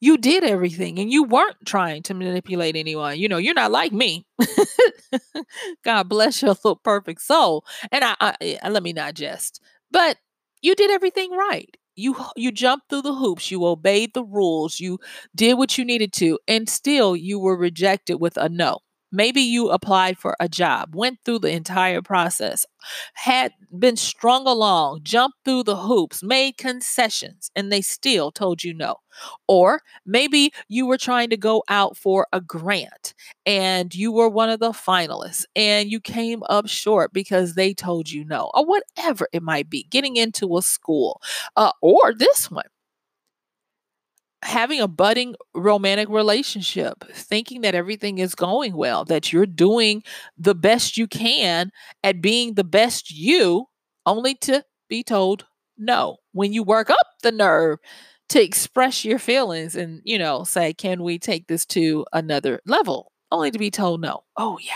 you 0.00 0.16
did 0.16 0.44
everything 0.44 0.98
and 0.98 1.10
you 1.12 1.24
weren't 1.24 1.56
trying 1.64 2.02
to 2.04 2.14
manipulate 2.14 2.76
anyone? 2.76 3.18
You 3.18 3.28
know, 3.28 3.36
you're 3.38 3.54
not 3.54 3.70
like 3.70 3.92
me. 3.92 4.26
God 5.84 6.08
bless 6.08 6.42
your 6.42 6.50
little 6.50 6.76
perfect 6.76 7.22
soul. 7.22 7.64
And 7.92 8.04
I, 8.04 8.14
I, 8.20 8.58
I 8.62 8.68
let 8.70 8.82
me 8.82 8.92
not 8.92 9.14
jest, 9.14 9.60
but 9.90 10.16
you 10.62 10.74
did 10.74 10.90
everything 10.90 11.30
right 11.30 11.74
you 11.96 12.16
you 12.36 12.52
jumped 12.52 12.88
through 12.88 13.02
the 13.02 13.14
hoops 13.14 13.50
you 13.50 13.64
obeyed 13.64 14.14
the 14.14 14.24
rules 14.24 14.80
you 14.80 14.98
did 15.34 15.54
what 15.54 15.76
you 15.76 15.84
needed 15.84 16.12
to 16.12 16.38
and 16.48 16.68
still 16.68 17.16
you 17.16 17.38
were 17.38 17.56
rejected 17.56 18.16
with 18.16 18.36
a 18.36 18.48
no 18.48 18.78
Maybe 19.12 19.40
you 19.40 19.70
applied 19.70 20.18
for 20.18 20.36
a 20.40 20.48
job, 20.48 20.94
went 20.94 21.18
through 21.24 21.40
the 21.40 21.50
entire 21.50 22.02
process, 22.02 22.64
had 23.14 23.52
been 23.78 23.96
strung 23.96 24.46
along, 24.46 25.00
jumped 25.02 25.38
through 25.44 25.64
the 25.64 25.76
hoops, 25.76 26.22
made 26.22 26.56
concessions, 26.56 27.50
and 27.56 27.72
they 27.72 27.80
still 27.82 28.30
told 28.30 28.62
you 28.64 28.72
no. 28.74 28.96
Or 29.48 29.80
maybe 30.06 30.52
you 30.68 30.86
were 30.86 30.98
trying 30.98 31.30
to 31.30 31.36
go 31.36 31.62
out 31.68 31.96
for 31.96 32.26
a 32.32 32.40
grant 32.40 33.14
and 33.46 33.94
you 33.94 34.12
were 34.12 34.28
one 34.28 34.48
of 34.50 34.60
the 34.60 34.70
finalists 34.70 35.44
and 35.56 35.90
you 35.90 36.00
came 36.00 36.42
up 36.48 36.68
short 36.68 37.12
because 37.12 37.54
they 37.54 37.74
told 37.74 38.10
you 38.10 38.24
no, 38.24 38.50
or 38.54 38.64
whatever 38.64 39.28
it 39.32 39.42
might 39.42 39.68
be, 39.68 39.84
getting 39.90 40.16
into 40.16 40.56
a 40.56 40.62
school, 40.62 41.20
uh, 41.56 41.72
or 41.82 42.14
this 42.14 42.50
one 42.50 42.64
having 44.42 44.80
a 44.80 44.88
budding 44.88 45.34
romantic 45.54 46.08
relationship, 46.08 47.04
thinking 47.12 47.60
that 47.60 47.74
everything 47.74 48.18
is 48.18 48.34
going 48.34 48.74
well, 48.74 49.04
that 49.04 49.32
you're 49.32 49.46
doing 49.46 50.02
the 50.38 50.54
best 50.54 50.96
you 50.96 51.06
can 51.06 51.70
at 52.02 52.22
being 52.22 52.54
the 52.54 52.64
best 52.64 53.10
you, 53.10 53.66
only 54.06 54.34
to 54.34 54.64
be 54.88 55.02
told 55.02 55.46
no. 55.76 56.18
When 56.32 56.52
you 56.52 56.62
work 56.62 56.90
up 56.90 57.06
the 57.22 57.32
nerve 57.32 57.78
to 58.30 58.42
express 58.42 59.04
your 59.04 59.18
feelings 59.18 59.76
and, 59.76 60.00
you 60.04 60.18
know, 60.18 60.44
say, 60.44 60.72
can 60.72 61.02
we 61.02 61.18
take 61.18 61.48
this 61.48 61.66
to 61.66 62.06
another 62.12 62.60
level? 62.66 63.12
Only 63.30 63.50
to 63.50 63.58
be 63.58 63.70
told 63.70 64.00
no. 64.00 64.24
Oh, 64.36 64.58
yeah. 64.60 64.72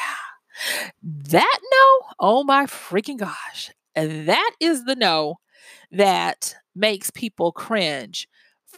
That 1.03 1.59
no, 1.73 2.07
oh 2.21 2.45
my 2.45 2.67
freaking 2.67 3.19
gosh. 3.19 3.73
That 3.95 4.51
is 4.61 4.85
the 4.85 4.95
no 4.95 5.37
that 5.91 6.55
makes 6.75 7.11
people 7.11 7.53
cringe 7.53 8.29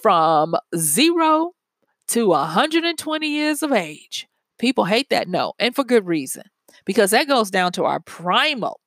from 0.07 0.55
zero 0.77 1.51
to 2.07 2.29
120 2.29 3.27
years 3.27 3.61
of 3.65 3.73
age. 3.73 4.29
People 4.57 4.85
hate 4.85 5.11
that 5.11 5.27
no, 5.27 5.55
and 5.59 5.75
for 5.75 5.83
good 5.83 6.07
reason, 6.07 6.45
because 6.85 7.11
that 7.11 7.27
goes 7.27 7.51
down 7.51 7.73
to 7.73 7.83
our 7.83 7.99
primal. 7.99 8.79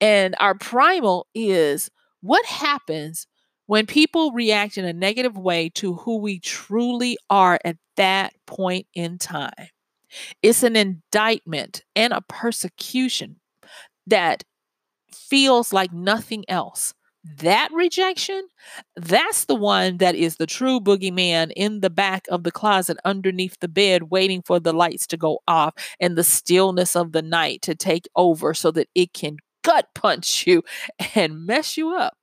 And 0.00 0.34
our 0.40 0.54
primal 0.54 1.26
is 1.34 1.90
what 2.22 2.46
happens 2.46 3.26
when 3.66 3.84
people 3.84 4.32
react 4.32 4.78
in 4.78 4.86
a 4.86 4.94
negative 4.94 5.36
way 5.36 5.68
to 5.74 5.96
who 5.96 6.16
we 6.16 6.40
truly 6.40 7.18
are 7.28 7.58
at 7.62 7.76
that 7.98 8.32
point 8.46 8.86
in 8.94 9.18
time. 9.18 9.68
It's 10.40 10.62
an 10.62 10.76
indictment 10.76 11.84
and 11.94 12.14
a 12.14 12.22
persecution 12.26 13.36
that 14.06 14.44
feels 15.12 15.74
like 15.74 15.92
nothing 15.92 16.46
else 16.48 16.94
that 17.40 17.70
rejection, 17.72 18.46
that's 18.96 19.46
the 19.46 19.54
one 19.54 19.96
that 19.98 20.14
is 20.14 20.36
the 20.36 20.46
true 20.46 20.80
boogeyman 20.80 21.52
in 21.56 21.80
the 21.80 21.90
back 21.90 22.26
of 22.30 22.44
the 22.44 22.52
closet 22.52 22.98
underneath 23.04 23.56
the 23.60 23.68
bed, 23.68 24.04
waiting 24.10 24.42
for 24.42 24.60
the 24.60 24.72
lights 24.72 25.06
to 25.08 25.16
go 25.16 25.40
off 25.48 25.74
and 26.00 26.16
the 26.16 26.24
stillness 26.24 26.94
of 26.94 27.12
the 27.12 27.22
night 27.22 27.62
to 27.62 27.74
take 27.74 28.06
over 28.16 28.52
so 28.54 28.70
that 28.72 28.88
it 28.94 29.12
can 29.14 29.38
gut 29.62 29.88
punch 29.94 30.46
you 30.46 30.62
and 31.14 31.46
mess 31.46 31.76
you 31.76 31.94
up. 31.94 32.14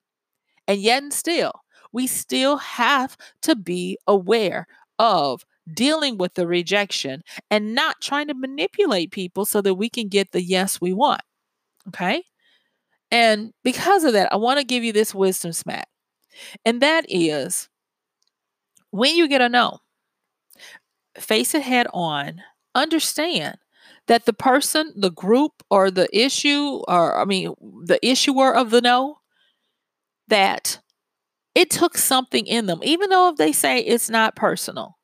And 0.67 0.81
yet, 0.81 1.03
and 1.03 1.13
still, 1.13 1.53
we 1.93 2.07
still 2.07 2.57
have 2.57 3.17
to 3.43 3.55
be 3.55 3.97
aware 4.07 4.67
of 4.99 5.45
dealing 5.73 6.17
with 6.17 6.33
the 6.35 6.47
rejection 6.47 7.23
and 7.49 7.75
not 7.75 8.01
trying 8.01 8.27
to 8.27 8.33
manipulate 8.33 9.11
people 9.11 9.45
so 9.45 9.61
that 9.61 9.75
we 9.75 9.89
can 9.89 10.07
get 10.07 10.31
the 10.31 10.41
yes 10.43 10.81
we 10.81 10.93
want. 10.93 11.21
Okay. 11.89 12.23
And 13.11 13.53
because 13.63 14.03
of 14.03 14.13
that, 14.13 14.31
I 14.31 14.37
want 14.37 14.59
to 14.59 14.65
give 14.65 14.83
you 14.83 14.93
this 14.93 15.13
wisdom 15.13 15.53
smack. 15.53 15.87
And 16.65 16.81
that 16.81 17.05
is 17.09 17.69
when 18.91 19.15
you 19.15 19.27
get 19.27 19.41
a 19.41 19.49
no, 19.49 19.79
face 21.17 21.53
it 21.53 21.63
head 21.63 21.87
on, 21.93 22.41
understand 22.75 23.57
that 24.07 24.25
the 24.25 24.33
person, 24.33 24.93
the 24.95 25.11
group, 25.11 25.63
or 25.69 25.91
the 25.91 26.07
issue, 26.17 26.81
or 26.87 27.19
I 27.19 27.25
mean, 27.25 27.53
the 27.85 27.99
issuer 28.05 28.53
of 28.55 28.71
the 28.71 28.81
no, 28.81 29.17
that 30.27 30.79
it 31.55 31.71
took 31.71 31.97
something 31.97 32.47
in 32.47 32.67
them, 32.67 32.81
even 32.83 33.11
though 33.11 33.29
if 33.29 33.37
they 33.37 33.53
say 33.53 33.79
it's 33.79 34.11
not 34.11 34.37
personal. 34.37 34.97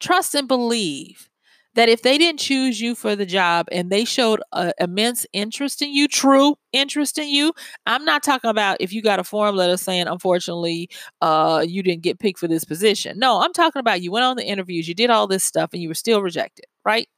Trust 0.00 0.36
and 0.36 0.48
believe 0.48 1.29
that 1.74 1.88
if 1.88 2.02
they 2.02 2.18
didn't 2.18 2.40
choose 2.40 2.80
you 2.80 2.94
for 2.94 3.14
the 3.14 3.26
job 3.26 3.66
and 3.70 3.90
they 3.90 4.04
showed 4.04 4.40
immense 4.78 5.26
interest 5.32 5.82
in 5.82 5.92
you, 5.94 6.08
true 6.08 6.56
interest 6.72 7.18
in 7.18 7.28
you, 7.28 7.52
I'm 7.86 8.04
not 8.04 8.22
talking 8.22 8.50
about 8.50 8.78
if 8.80 8.92
you 8.92 9.02
got 9.02 9.20
a 9.20 9.24
form 9.24 9.56
letter 9.56 9.76
saying, 9.76 10.08
unfortunately, 10.08 10.90
uh, 11.20 11.64
you 11.66 11.82
didn't 11.82 12.02
get 12.02 12.18
picked 12.18 12.40
for 12.40 12.48
this 12.48 12.64
position. 12.64 13.18
No, 13.18 13.40
I'm 13.42 13.52
talking 13.52 13.80
about 13.80 14.02
you 14.02 14.10
went 14.12 14.24
on 14.24 14.36
the 14.36 14.44
interviews, 14.46 14.88
you 14.88 14.94
did 14.94 15.10
all 15.10 15.26
this 15.26 15.44
stuff, 15.44 15.70
and 15.72 15.80
you 15.82 15.88
were 15.88 15.94
still 15.94 16.22
rejected, 16.22 16.66
right? 16.84 17.08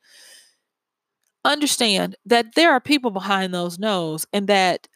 Understand 1.45 2.15
that 2.25 2.55
there 2.55 2.71
are 2.71 2.81
people 2.81 3.11
behind 3.11 3.53
those 3.53 3.77
no's 3.79 4.27
and 4.33 4.47
that 4.49 4.87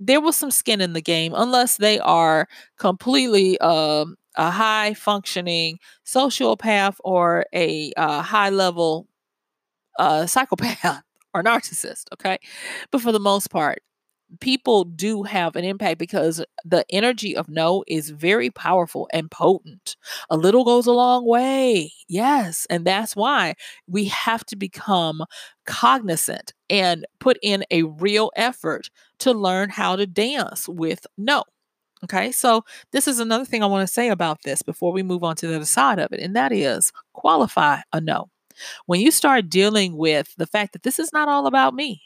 there 0.00 0.20
was 0.20 0.36
some 0.36 0.52
skin 0.52 0.82
in 0.82 0.92
the 0.94 1.02
game, 1.02 1.34
unless 1.36 1.78
they 1.78 2.00
are 2.00 2.48
completely 2.78 3.58
um, 3.60 4.17
a 4.36 4.50
high 4.50 4.94
functioning 4.94 5.78
sociopath 6.06 6.96
or 7.04 7.46
a 7.54 7.92
uh, 7.96 8.22
high 8.22 8.50
level 8.50 9.06
uh, 9.98 10.26
psychopath 10.28 11.02
or 11.34 11.42
narcissist. 11.42 12.04
Okay. 12.12 12.38
But 12.90 13.00
for 13.02 13.12
the 13.12 13.20
most 13.20 13.50
part, 13.50 13.80
people 14.40 14.84
do 14.84 15.22
have 15.22 15.56
an 15.56 15.64
impact 15.64 15.98
because 15.98 16.44
the 16.64 16.84
energy 16.90 17.34
of 17.34 17.48
no 17.48 17.82
is 17.86 18.10
very 18.10 18.50
powerful 18.50 19.08
and 19.12 19.30
potent. 19.30 19.96
A 20.30 20.36
little 20.36 20.64
goes 20.64 20.86
a 20.86 20.92
long 20.92 21.26
way. 21.26 21.92
Yes. 22.08 22.66
And 22.68 22.84
that's 22.84 23.16
why 23.16 23.54
we 23.86 24.06
have 24.06 24.44
to 24.46 24.56
become 24.56 25.24
cognizant 25.66 26.52
and 26.68 27.06
put 27.20 27.38
in 27.42 27.64
a 27.70 27.84
real 27.84 28.30
effort 28.36 28.90
to 29.20 29.32
learn 29.32 29.70
how 29.70 29.96
to 29.96 30.06
dance 30.06 30.68
with 30.68 31.06
no. 31.16 31.44
Okay, 32.04 32.30
so 32.30 32.64
this 32.92 33.08
is 33.08 33.18
another 33.18 33.44
thing 33.44 33.62
I 33.62 33.66
want 33.66 33.86
to 33.86 33.92
say 33.92 34.08
about 34.08 34.42
this 34.44 34.62
before 34.62 34.92
we 34.92 35.02
move 35.02 35.24
on 35.24 35.36
to 35.36 35.46
the 35.48 35.56
other 35.56 35.64
side 35.64 35.98
of 35.98 36.12
it, 36.12 36.20
and 36.20 36.36
that 36.36 36.52
is 36.52 36.92
qualify 37.12 37.80
a 37.92 38.00
no. 38.00 38.30
When 38.86 39.00
you 39.00 39.10
start 39.10 39.50
dealing 39.50 39.96
with 39.96 40.34
the 40.38 40.46
fact 40.46 40.72
that 40.74 40.82
this 40.84 40.98
is 40.98 41.12
not 41.12 41.28
all 41.28 41.46
about 41.46 41.74
me, 41.74 42.02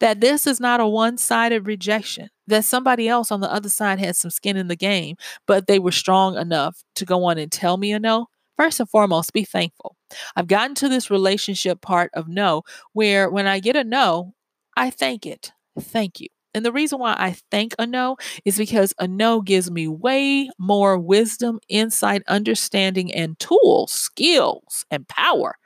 that 0.00 0.20
this 0.20 0.46
is 0.46 0.60
not 0.60 0.80
a 0.80 0.86
one 0.86 1.18
sided 1.18 1.66
rejection, 1.66 2.28
that 2.48 2.64
somebody 2.64 3.08
else 3.08 3.30
on 3.30 3.40
the 3.40 3.52
other 3.52 3.68
side 3.68 3.98
had 4.00 4.16
some 4.16 4.30
skin 4.30 4.56
in 4.56 4.68
the 4.68 4.76
game, 4.76 5.16
but 5.46 5.66
they 5.66 5.78
were 5.78 5.92
strong 5.92 6.36
enough 6.36 6.82
to 6.96 7.04
go 7.04 7.24
on 7.24 7.38
and 7.38 7.52
tell 7.52 7.76
me 7.76 7.92
a 7.92 8.00
no. 8.00 8.26
First 8.58 8.80
and 8.80 8.88
foremost, 8.90 9.32
be 9.32 9.44
thankful. 9.44 9.96
I've 10.36 10.46
gotten 10.48 10.74
to 10.76 10.88
this 10.88 11.10
relationship 11.10 11.80
part 11.80 12.10
of 12.14 12.28
no 12.28 12.62
where 12.92 13.30
when 13.30 13.46
I 13.46 13.60
get 13.60 13.76
a 13.76 13.84
no, 13.84 14.34
I 14.76 14.90
thank 14.90 15.26
it. 15.26 15.52
Thank 15.78 16.20
you. 16.20 16.28
And 16.54 16.64
the 16.64 16.72
reason 16.72 16.98
why 16.98 17.14
I 17.18 17.36
thank 17.50 17.74
a 17.78 17.86
no 17.86 18.16
is 18.44 18.58
because 18.58 18.92
a 18.98 19.06
no 19.06 19.40
gives 19.40 19.70
me 19.70 19.86
way 19.88 20.50
more 20.58 20.98
wisdom, 20.98 21.60
insight, 21.68 22.22
understanding, 22.28 23.12
and 23.14 23.38
tools, 23.38 23.92
skills, 23.92 24.84
and 24.90 25.06
power 25.06 25.56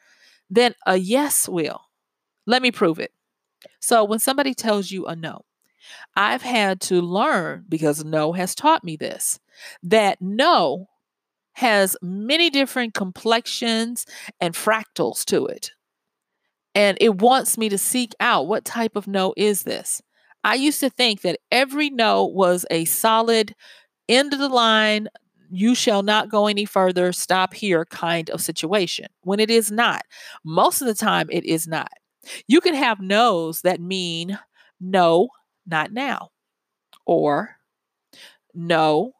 than 0.50 0.74
a 0.86 0.96
yes 0.96 1.48
will. 1.48 1.80
Let 2.46 2.62
me 2.62 2.70
prove 2.72 2.98
it. 2.98 3.12
So 3.80 4.04
when 4.04 4.18
somebody 4.18 4.54
tells 4.54 4.90
you 4.90 5.06
a 5.06 5.16
no, 5.16 5.42
I've 6.16 6.42
had 6.42 6.80
to 6.82 7.00
learn 7.00 7.64
because 7.68 8.04
no 8.04 8.32
has 8.32 8.54
taught 8.54 8.84
me 8.84 8.96
this 8.96 9.40
that 9.82 10.20
no 10.20 10.88
has 11.54 11.96
many 12.02 12.50
different 12.50 12.94
complexions 12.94 14.06
and 14.40 14.54
fractals 14.54 15.24
to 15.26 15.46
it. 15.46 15.72
And 16.74 16.98
it 17.00 17.20
wants 17.20 17.56
me 17.56 17.68
to 17.68 17.78
seek 17.78 18.14
out 18.20 18.46
what 18.46 18.64
type 18.64 18.96
of 18.96 19.06
no 19.06 19.32
is 19.36 19.62
this? 19.62 20.02
I 20.44 20.54
used 20.56 20.80
to 20.80 20.90
think 20.90 21.22
that 21.22 21.40
every 21.50 21.90
no 21.90 22.24
was 22.24 22.66
a 22.70 22.84
solid 22.84 23.54
end 24.08 24.32
of 24.32 24.38
the 24.40 24.48
line, 24.48 25.08
you 25.50 25.74
shall 25.74 26.02
not 26.02 26.30
go 26.30 26.46
any 26.48 26.64
further, 26.64 27.12
stop 27.12 27.54
here 27.54 27.84
kind 27.86 28.30
of 28.30 28.40
situation 28.42 29.06
when 29.22 29.40
it 29.40 29.50
is 29.50 29.70
not. 29.70 30.02
Most 30.44 30.82
of 30.82 30.88
the 30.88 30.94
time, 30.94 31.28
it 31.30 31.44
is 31.44 31.68
not. 31.68 31.92
You 32.48 32.60
can 32.60 32.74
have 32.74 33.00
no's 33.00 33.62
that 33.62 33.80
mean 33.80 34.38
no, 34.80 35.28
not 35.66 35.92
now, 35.92 36.30
or 37.06 37.56
no 38.54 39.12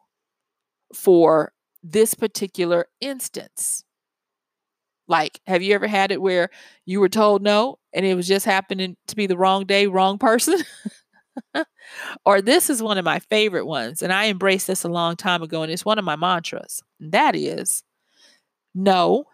for 0.93 1.51
this 1.83 2.13
particular 2.13 2.87
instance. 3.01 3.83
Like, 5.07 5.39
have 5.45 5.61
you 5.61 5.75
ever 5.75 5.87
had 5.87 6.11
it 6.11 6.21
where 6.21 6.49
you 6.85 6.99
were 6.99 7.09
told 7.09 7.43
no 7.43 7.77
and 7.93 8.05
it 8.05 8.15
was 8.15 8.27
just 8.27 8.45
happening 8.45 8.97
to 9.07 9.15
be 9.15 9.27
the 9.27 9.37
wrong 9.37 9.65
day, 9.65 9.85
wrong 9.87 10.17
person? 10.17 10.59
or 12.25 12.41
this 12.41 12.69
is 12.69 12.83
one 12.83 12.97
of 12.97 13.05
my 13.05 13.19
favorite 13.19 13.65
ones, 13.65 14.01
and 14.01 14.13
I 14.13 14.27
embraced 14.27 14.67
this 14.67 14.83
a 14.83 14.89
long 14.89 15.15
time 15.15 15.43
ago, 15.43 15.63
and 15.63 15.71
it's 15.71 15.85
one 15.85 15.99
of 15.99 16.05
my 16.05 16.15
mantras. 16.15 16.81
that 16.99 17.35
is 17.35 17.83
no, 18.75 19.25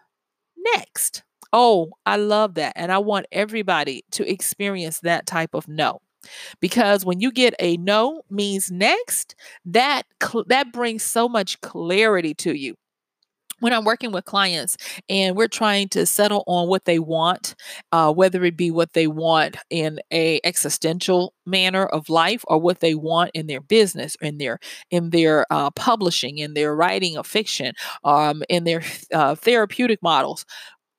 next. 0.76 1.22
Oh, 1.52 1.90
I 2.06 2.16
love 2.16 2.54
that. 2.54 2.74
And 2.76 2.92
I 2.92 2.98
want 2.98 3.26
everybody 3.32 4.04
to 4.12 4.30
experience 4.30 5.00
that 5.00 5.26
type 5.26 5.54
of 5.54 5.68
no. 5.68 6.00
Because 6.60 7.04
when 7.04 7.20
you 7.20 7.32
get 7.32 7.54
a 7.60 7.76
no 7.78 8.22
means 8.30 8.70
next, 8.70 9.34
that 9.66 10.04
cl- 10.22 10.44
that 10.48 10.72
brings 10.72 11.02
so 11.02 11.28
much 11.28 11.60
clarity 11.62 12.34
to 12.34 12.54
you 12.54 12.74
when 13.62 13.72
I'm 13.72 13.84
working 13.84 14.10
with 14.10 14.24
clients 14.24 14.76
and 15.08 15.36
we're 15.36 15.46
trying 15.46 15.88
to 15.90 16.04
settle 16.04 16.42
on 16.48 16.68
what 16.68 16.84
they 16.84 16.98
want, 16.98 17.54
uh, 17.92 18.12
whether 18.12 18.44
it 18.44 18.56
be 18.56 18.72
what 18.72 18.92
they 18.92 19.06
want 19.06 19.56
in 19.70 20.00
a 20.12 20.40
existential 20.42 21.32
manner 21.46 21.86
of 21.86 22.08
life 22.08 22.44
or 22.48 22.58
what 22.58 22.80
they 22.80 22.96
want 22.96 23.30
in 23.34 23.46
their 23.46 23.60
business, 23.60 24.16
in 24.20 24.38
their 24.38 24.58
in 24.90 25.10
their 25.10 25.46
uh, 25.50 25.70
publishing, 25.70 26.38
in 26.38 26.54
their 26.54 26.74
writing 26.74 27.16
of 27.16 27.24
fiction, 27.24 27.72
um, 28.02 28.42
in 28.48 28.64
their 28.64 28.82
uh, 29.14 29.36
therapeutic 29.36 30.02
models, 30.02 30.44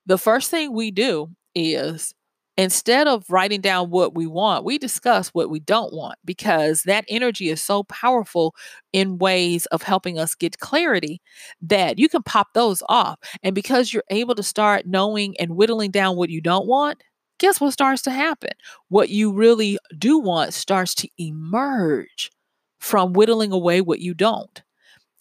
the 0.05 0.17
first 0.17 0.49
thing 0.49 0.73
we 0.73 0.89
do 0.89 1.29
is 1.55 2.13
instead 2.57 3.07
of 3.07 3.25
writing 3.29 3.61
down 3.61 3.89
what 3.89 4.15
we 4.15 4.27
want, 4.27 4.63
we 4.65 4.77
discuss 4.77 5.29
what 5.29 5.49
we 5.49 5.59
don't 5.59 5.93
want 5.93 6.17
because 6.25 6.83
that 6.83 7.05
energy 7.07 7.49
is 7.49 7.61
so 7.61 7.83
powerful 7.83 8.55
in 8.91 9.17
ways 9.17 9.65
of 9.67 9.81
helping 9.83 10.19
us 10.19 10.35
get 10.35 10.59
clarity 10.59 11.21
that 11.61 11.97
you 11.97 12.07
can 12.09 12.23
pop 12.23 12.47
those 12.53 12.83
off. 12.89 13.17
And 13.41 13.55
because 13.55 13.93
you're 13.93 14.03
able 14.09 14.35
to 14.35 14.43
start 14.43 14.85
knowing 14.85 15.35
and 15.39 15.55
whittling 15.55 15.91
down 15.91 16.15
what 16.15 16.29
you 16.29 16.41
don't 16.41 16.67
want, 16.67 17.01
guess 17.39 17.59
what 17.59 17.73
starts 17.73 18.01
to 18.03 18.11
happen? 18.11 18.51
What 18.89 19.09
you 19.09 19.33
really 19.33 19.77
do 19.97 20.19
want 20.19 20.53
starts 20.53 20.93
to 20.95 21.09
emerge 21.17 22.31
from 22.79 23.13
whittling 23.13 23.51
away 23.51 23.81
what 23.81 23.99
you 23.99 24.13
don't. 24.13 24.61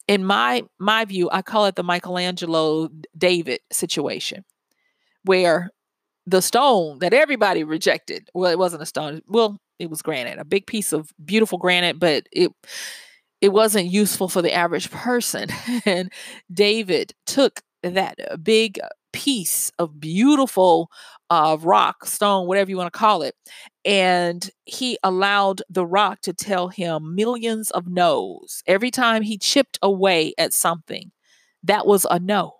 In 0.09 0.25
my 0.25 0.63
my 0.79 1.05
view, 1.05 1.31
I 1.33 1.43
call 1.43 1.67
it 1.67 1.77
the 1.77 1.85
Michelangelo 1.85 2.89
David 3.17 3.61
situation 3.73 4.45
where 5.25 5.71
the 6.27 6.43
stone 6.43 6.99
that 7.01 7.15
everybody 7.15 7.65
rejected. 7.65 8.29
Well, 8.35 8.51
it 8.51 8.59
wasn't 8.59 8.83
a 8.83 8.87
stone. 8.87 9.23
Well, 9.27 9.59
it 9.79 9.91
was 9.91 10.03
granite, 10.03 10.39
a 10.39 10.45
big 10.45 10.67
piece 10.67 10.93
of 10.93 11.11
beautiful 11.25 11.59
granite, 11.59 11.99
but 11.99 12.27
it 12.33 12.53
it 13.41 13.53
wasn't 13.53 13.91
useful 13.91 14.29
for 14.29 14.41
the 14.41 14.53
average 14.53 14.91
person. 14.91 15.49
and 15.85 16.13
David 16.53 17.13
took 17.27 17.61
that 17.83 18.17
uh, 18.31 18.37
big 18.37 18.79
piece 19.13 19.73
of 19.79 20.01
beautiful 20.01 20.89
uh, 21.29 21.57
rock, 21.61 22.07
stone, 22.07 22.47
whatever 22.47 22.71
you 22.71 22.77
want 22.77 22.93
to 22.93 22.99
call 22.99 23.23
it, 23.23 23.35
and 23.85 24.49
he 24.65 24.97
allowed 25.03 25.63
the 25.69 25.85
rock 25.85 26.21
to 26.23 26.33
tell 26.33 26.69
him 26.69 27.15
millions 27.15 27.71
of 27.73 27.89
no's 27.89 28.63
every 28.67 28.91
time 28.91 29.23
he 29.23 29.37
chipped 29.39 29.79
away 29.83 30.35
at 30.39 30.53
something. 30.53 31.11
That 31.65 31.87
was 31.87 32.07
a 32.11 32.19
no 32.19 32.55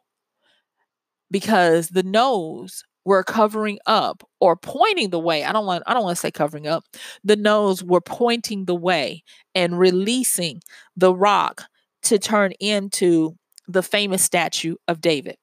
because 1.31 1.89
the 1.89 2.03
no's 2.03 2.85
were 3.05 3.25
covering 3.25 3.79
up 3.87 4.23
or 4.41 4.57
pointing 4.57 5.11
the 5.11 5.19
way. 5.19 5.45
I 5.45 5.53
don't 5.53 5.67
want 5.67 5.83
I 5.87 5.95
don't 5.95 6.05
want 6.05 6.17
to 6.17 6.21
say 6.21 6.31
covering 6.31 6.67
up. 6.67 6.85
The 7.25 7.37
no's 7.37 7.83
were 7.83 8.01
pointing 8.01 8.65
the 8.65 8.75
way 8.75 9.23
and 9.55 9.79
releasing 9.79 10.61
the 10.97 11.15
rock 11.15 11.65
to 12.05 12.19
turn 12.19 12.53
into 12.61 13.37
the 13.69 13.83
famous 13.83 14.23
statue 14.23 14.77
of 14.89 15.01
David. 15.01 15.37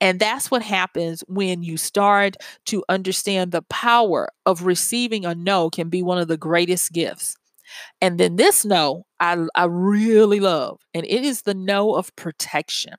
And 0.00 0.18
that's 0.18 0.50
what 0.50 0.62
happens 0.62 1.22
when 1.28 1.62
you 1.62 1.76
start 1.76 2.36
to 2.66 2.82
understand 2.88 3.52
the 3.52 3.62
power 3.62 4.28
of 4.46 4.64
receiving 4.64 5.26
a 5.26 5.34
no 5.34 5.68
can 5.68 5.88
be 5.88 6.02
one 6.02 6.18
of 6.18 6.28
the 6.28 6.38
greatest 6.38 6.92
gifts. 6.92 7.36
And 8.00 8.18
then 8.18 8.36
this 8.36 8.64
no, 8.64 9.04
I, 9.20 9.46
I 9.54 9.64
really 9.64 10.40
love, 10.40 10.80
and 10.94 11.04
it 11.06 11.24
is 11.24 11.42
the 11.42 11.54
no 11.54 11.94
of 11.94 12.14
protection. 12.16 12.94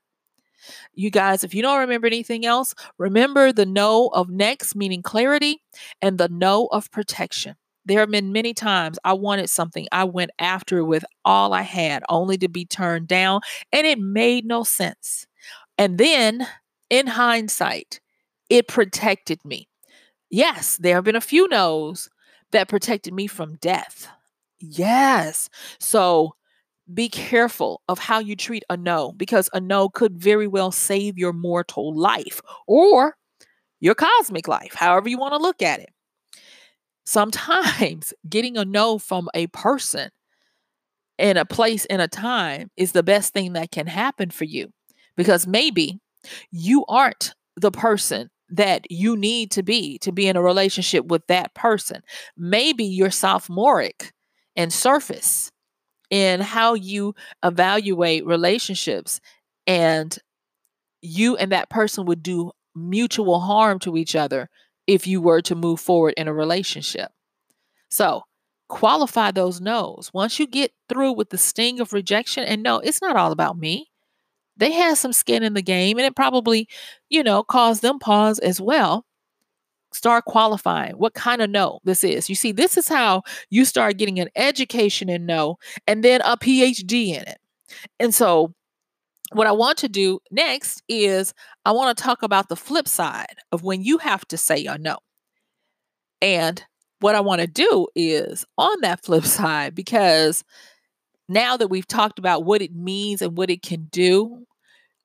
You 0.93 1.09
guys, 1.09 1.43
if 1.43 1.53
you 1.53 1.61
don't 1.61 1.79
remember 1.79 2.07
anything 2.07 2.45
else, 2.45 2.73
remember 2.97 3.51
the 3.51 3.65
no 3.65 4.07
of 4.13 4.29
next, 4.29 4.75
meaning 4.75 5.01
clarity, 5.01 5.61
and 6.01 6.17
the 6.17 6.29
no 6.29 6.67
of 6.71 6.91
protection. 6.91 7.55
There 7.85 7.99
have 7.99 8.11
been 8.11 8.31
many 8.31 8.53
times 8.53 8.99
I 9.03 9.13
wanted 9.13 9.49
something, 9.49 9.87
I 9.91 10.03
went 10.03 10.31
after 10.39 10.77
it 10.77 10.85
with 10.85 11.03
all 11.25 11.53
I 11.53 11.63
had, 11.63 12.03
only 12.09 12.37
to 12.37 12.47
be 12.47 12.65
turned 12.65 13.07
down, 13.07 13.41
and 13.71 13.87
it 13.87 13.99
made 13.99 14.45
no 14.45 14.63
sense. 14.63 15.25
And 15.77 15.97
then, 15.97 16.47
in 16.89 17.07
hindsight, 17.07 17.99
it 18.49 18.67
protected 18.67 19.43
me. 19.43 19.67
Yes, 20.29 20.77
there 20.77 20.95
have 20.95 21.03
been 21.03 21.15
a 21.15 21.21
few 21.21 21.47
no's 21.47 22.09
that 22.51 22.69
protected 22.69 23.13
me 23.13 23.27
from 23.27 23.55
death. 23.55 24.07
Yes. 24.59 25.49
So 25.79 26.35
be 26.93 27.09
careful 27.09 27.81
of 27.87 27.99
how 27.99 28.19
you 28.19 28.35
treat 28.35 28.63
a 28.69 28.77
no 28.77 29.13
because 29.13 29.49
a 29.53 29.59
no 29.59 29.89
could 29.89 30.17
very 30.17 30.47
well 30.47 30.71
save 30.71 31.17
your 31.17 31.33
mortal 31.33 31.95
life 31.95 32.41
or 32.67 33.15
your 33.79 33.95
cosmic 33.95 34.47
life, 34.47 34.73
however 34.73 35.09
you 35.09 35.17
want 35.17 35.33
to 35.33 35.41
look 35.41 35.61
at 35.61 35.79
it. 35.79 35.89
Sometimes 37.05 38.13
getting 38.29 38.57
a 38.57 38.65
no 38.65 38.97
from 38.97 39.29
a 39.33 39.47
person 39.47 40.09
in 41.17 41.37
a 41.37 41.45
place 41.45 41.85
in 41.85 41.99
a 41.99 42.07
time 42.07 42.69
is 42.77 42.93
the 42.93 43.03
best 43.03 43.33
thing 43.33 43.53
that 43.53 43.71
can 43.71 43.87
happen 43.87 44.29
for 44.29 44.45
you 44.45 44.71
because 45.15 45.45
maybe 45.45 45.99
you 46.51 46.85
aren't 46.87 47.33
the 47.55 47.71
person 47.71 48.29
that 48.49 48.89
you 48.89 49.15
need 49.15 49.51
to 49.51 49.63
be 49.63 49.97
to 49.99 50.11
be 50.11 50.27
in 50.27 50.35
a 50.35 50.41
relationship 50.41 51.05
with 51.05 51.25
that 51.27 51.53
person. 51.53 52.01
Maybe 52.37 52.83
you're 52.83 53.11
sophomoric 53.11 54.11
and 54.55 54.73
surface 54.73 55.51
in 56.11 56.41
how 56.41 56.75
you 56.75 57.15
evaluate 57.43 58.25
relationships 58.27 59.21
and 59.67 60.17
you 61.01 61.35
and 61.37 61.51
that 61.51 61.69
person 61.69 62.05
would 62.05 62.23
do 62.23 62.51
mutual 62.75 63.39
harm 63.39 63.79
to 63.79 63.97
each 63.97 64.15
other 64.15 64.49
if 64.87 65.07
you 65.07 65.21
were 65.21 65.41
to 65.41 65.55
move 65.55 65.79
forward 65.79 66.13
in 66.17 66.27
a 66.27 66.33
relationship. 66.33 67.11
So, 67.89 68.23
qualify 68.69 69.31
those 69.31 69.61
no's. 69.61 70.11
Once 70.13 70.39
you 70.39 70.47
get 70.47 70.71
through 70.89 71.13
with 71.13 71.29
the 71.29 71.37
sting 71.37 71.79
of 71.79 71.93
rejection, 71.93 72.43
and 72.43 72.63
no, 72.63 72.79
it's 72.79 73.01
not 73.01 73.15
all 73.15 73.31
about 73.31 73.57
me. 73.57 73.87
They 74.57 74.71
had 74.71 74.97
some 74.97 75.13
skin 75.13 75.43
in 75.43 75.53
the 75.53 75.61
game, 75.61 75.97
and 75.97 76.05
it 76.05 76.15
probably, 76.15 76.67
you 77.09 77.23
know, 77.23 77.43
caused 77.43 77.81
them 77.81 77.99
pause 77.99 78.39
as 78.39 78.61
well. 78.61 79.05
Start 79.93 80.25
qualifying 80.25 80.93
what 80.93 81.13
kind 81.13 81.41
of 81.41 81.49
no 81.49 81.79
this 81.83 82.03
is. 82.03 82.29
You 82.29 82.35
see, 82.35 82.51
this 82.51 82.77
is 82.77 82.87
how 82.87 83.23
you 83.49 83.65
start 83.65 83.97
getting 83.97 84.19
an 84.19 84.29
education 84.35 85.09
in 85.09 85.25
no 85.25 85.57
and 85.85 86.03
then 86.03 86.21
a 86.21 86.37
PhD 86.37 87.09
in 87.09 87.23
it. 87.23 87.37
And 87.99 88.13
so, 88.13 88.53
what 89.33 89.47
I 89.47 89.51
want 89.51 89.77
to 89.79 89.89
do 89.89 90.19
next 90.29 90.83
is 90.89 91.33
I 91.65 91.71
want 91.71 91.97
to 91.97 92.03
talk 92.03 92.21
about 92.21 92.49
the 92.49 92.55
flip 92.55 92.87
side 92.87 93.37
of 93.51 93.63
when 93.63 93.81
you 93.81 93.97
have 93.99 94.25
to 94.27 94.37
say 94.37 94.65
a 94.65 94.77
no. 94.77 94.97
And 96.21 96.63
what 96.99 97.15
I 97.15 97.21
want 97.21 97.41
to 97.41 97.47
do 97.47 97.87
is 97.95 98.45
on 98.57 98.81
that 98.81 99.03
flip 99.05 99.25
side, 99.25 99.75
because 99.75 100.43
now 101.29 101.55
that 101.57 101.69
we've 101.69 101.87
talked 101.87 102.19
about 102.19 102.43
what 102.43 102.61
it 102.61 102.75
means 102.75 103.21
and 103.21 103.37
what 103.37 103.49
it 103.49 103.61
can 103.61 103.85
do, 103.85 104.45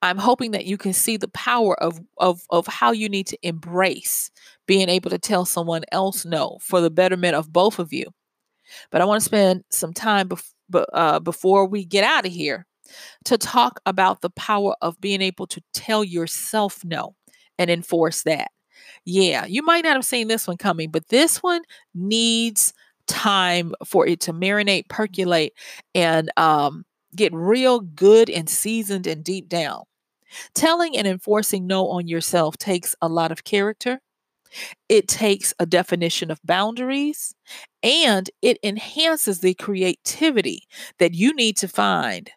I'm 0.03 0.19
hoping 0.19 0.51
that 0.51 0.67
you 0.67 0.77
can 0.77 0.93
see 0.93 1.17
the 1.17 1.29
power 1.29 1.81
of, 1.81 2.01
of, 2.19 2.43
of 2.51 2.67
how 2.67 2.93
you 2.93 3.09
need 3.09 3.29
to 3.29 3.39
embrace 3.43 4.31
being 4.67 4.89
able 4.89 5.11
to 5.11 5.19
tell 5.19 5.45
someone 5.45 5.83
else 5.93 6.25
no 6.25 6.59
for 6.63 6.81
the 6.81 6.91
betterment 6.91 7.35
of 7.35 7.53
both 7.53 7.79
of 7.79 7.93
you. 7.93 8.07
But 8.91 9.01
I 9.01 9.05
want 9.05 9.21
to 9.21 9.25
spend 9.25 9.65
some 9.71 9.93
time 9.93 10.29
bef- 10.29 10.85
uh, 10.93 11.21
before 11.21 11.67
we 11.67 11.85
get 11.85 12.05
out 12.05 12.27
of 12.27 12.33
here 12.33 12.67
to 13.25 13.39
talk 13.39 13.81
about 13.87 14.21
the 14.21 14.31
power 14.31 14.75
of 14.83 15.01
being 15.01 15.23
able 15.23 15.47
to 15.49 15.63
tell 15.73 16.05
yourself 16.05 16.85
no 16.85 17.15
and 17.59 17.71
enforce 17.71 18.23
that. 18.25 18.49
Yeah, 19.05 19.47
you 19.47 19.63
might 19.63 19.85
not 19.85 19.95
have 19.95 20.05
seen 20.05 20.29
this 20.29 20.47
one 20.49 20.57
coming, 20.57 20.91
but 20.91 21.09
this 21.09 21.43
one 21.43 21.63
needs 21.95 22.73
time 23.07 23.73
for 23.85 24.07
it 24.07 24.21
to 24.21 24.33
marinate, 24.33 24.89
percolate, 24.89 25.53
and 25.95 26.31
um, 26.37 26.85
get 27.15 27.33
real 27.33 27.81
good 27.81 28.29
and 28.31 28.49
seasoned 28.49 29.07
and 29.07 29.25
deep 29.25 29.49
down. 29.49 29.83
Telling 30.55 30.97
and 30.97 31.07
enforcing 31.07 31.67
no 31.67 31.89
on 31.89 32.09
yourself 32.09 32.57
takes 32.59 32.95
a 33.01 33.09
lot 33.09 33.33
of 33.33 33.45
character. 33.45 34.01
It 34.89 35.09
takes 35.09 35.55
a 35.59 35.67
definition 35.67 36.31
of 36.31 36.41
boundaries 36.45 37.35
and 37.83 38.31
it 38.43 38.59
enhances 38.63 39.41
the 39.41 39.55
creativity 39.55 40.63
that 40.99 41.15
you 41.15 41.35
need 41.35 41.57
to 41.59 41.69
find 41.69 42.31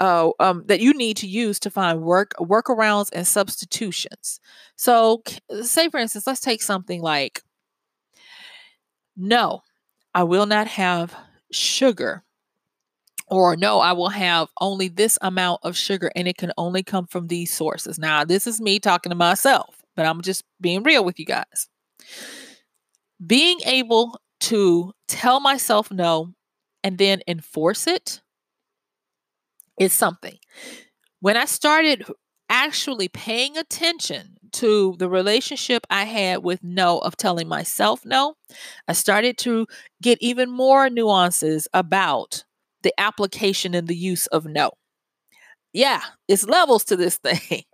uh, 0.00 0.30
um, 0.40 0.64
that 0.66 0.80
you 0.80 0.92
need 0.92 1.16
to 1.18 1.26
use 1.26 1.58
to 1.60 1.70
find 1.70 2.02
work 2.02 2.32
workarounds 2.40 3.08
and 3.12 3.26
substitutions. 3.26 4.40
So, 4.76 5.22
say 5.62 5.88
for 5.88 5.98
instance, 5.98 6.26
let's 6.26 6.40
take 6.40 6.62
something 6.62 7.00
like, 7.00 7.42
no, 9.16 9.62
I 10.14 10.24
will 10.24 10.46
not 10.46 10.66
have 10.66 11.14
sugar, 11.52 12.24
or 13.28 13.56
no, 13.56 13.78
I 13.78 13.92
will 13.92 14.08
have 14.08 14.48
only 14.60 14.88
this 14.88 15.18
amount 15.22 15.60
of 15.62 15.76
sugar, 15.76 16.10
and 16.16 16.26
it 16.26 16.36
can 16.36 16.52
only 16.58 16.82
come 16.82 17.06
from 17.06 17.28
these 17.28 17.52
sources. 17.52 17.98
Now, 17.98 18.24
this 18.24 18.46
is 18.46 18.60
me 18.60 18.80
talking 18.80 19.10
to 19.10 19.16
myself, 19.16 19.83
but 19.96 20.06
I'm 20.06 20.22
just 20.22 20.44
being 20.60 20.82
real 20.82 21.04
with 21.04 21.18
you 21.18 21.26
guys. 21.26 21.68
Being 23.24 23.58
able 23.64 24.18
to 24.40 24.92
tell 25.08 25.40
myself 25.40 25.90
no 25.90 26.34
and 26.82 26.98
then 26.98 27.20
enforce 27.26 27.86
it 27.86 28.20
is 29.78 29.92
something. 29.92 30.36
When 31.20 31.36
I 31.36 31.46
started 31.46 32.04
actually 32.50 33.08
paying 33.08 33.56
attention 33.56 34.36
to 34.52 34.94
the 34.98 35.08
relationship 35.08 35.86
I 35.90 36.04
had 36.04 36.44
with 36.44 36.62
no, 36.62 36.98
of 36.98 37.16
telling 37.16 37.48
myself 37.48 38.04
no, 38.04 38.34
I 38.86 38.92
started 38.92 39.36
to 39.38 39.66
get 40.02 40.18
even 40.20 40.50
more 40.50 40.88
nuances 40.88 41.66
about 41.72 42.44
the 42.82 42.92
application 42.98 43.74
and 43.74 43.88
the 43.88 43.96
use 43.96 44.26
of 44.28 44.44
no. 44.44 44.72
Yeah, 45.72 46.02
it's 46.28 46.44
levels 46.44 46.84
to 46.84 46.96
this 46.96 47.16
thing. 47.24 47.64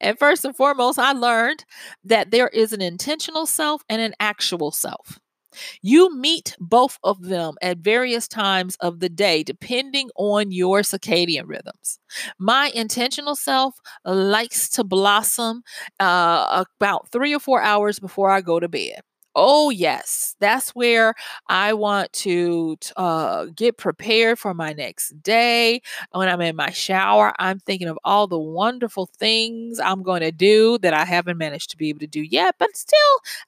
And 0.00 0.18
first 0.18 0.44
and 0.44 0.56
foremost, 0.56 0.98
I 0.98 1.12
learned 1.12 1.64
that 2.04 2.30
there 2.30 2.48
is 2.48 2.72
an 2.72 2.82
intentional 2.82 3.46
self 3.46 3.82
and 3.88 4.00
an 4.00 4.14
actual 4.20 4.70
self. 4.70 5.18
You 5.82 6.14
meet 6.14 6.54
both 6.60 6.98
of 7.02 7.22
them 7.22 7.54
at 7.62 7.78
various 7.78 8.28
times 8.28 8.76
of 8.80 9.00
the 9.00 9.08
day, 9.08 9.42
depending 9.42 10.10
on 10.16 10.52
your 10.52 10.80
circadian 10.80 11.44
rhythms. 11.46 11.98
My 12.38 12.70
intentional 12.74 13.34
self 13.36 13.74
likes 14.04 14.68
to 14.70 14.84
blossom 14.84 15.62
uh, 15.98 16.64
about 16.78 17.08
three 17.10 17.34
or 17.34 17.40
four 17.40 17.62
hours 17.62 17.98
before 17.98 18.30
I 18.30 18.40
go 18.42 18.60
to 18.60 18.68
bed. 18.68 19.00
Oh, 19.38 19.68
yes. 19.68 20.34
That's 20.40 20.70
where 20.70 21.12
I 21.48 21.74
want 21.74 22.10
to 22.14 22.78
uh, 22.96 23.46
get 23.54 23.76
prepared 23.76 24.38
for 24.38 24.54
my 24.54 24.72
next 24.72 25.22
day. 25.22 25.82
When 26.12 26.26
I'm 26.26 26.40
in 26.40 26.56
my 26.56 26.70
shower, 26.70 27.34
I'm 27.38 27.58
thinking 27.58 27.88
of 27.88 27.98
all 28.02 28.26
the 28.28 28.38
wonderful 28.38 29.04
things 29.18 29.78
I'm 29.78 30.02
going 30.02 30.22
to 30.22 30.32
do 30.32 30.78
that 30.78 30.94
I 30.94 31.04
haven't 31.04 31.36
managed 31.36 31.68
to 31.72 31.76
be 31.76 31.90
able 31.90 31.98
to 32.00 32.06
do 32.06 32.22
yet. 32.22 32.54
But 32.58 32.74
still, 32.78 32.98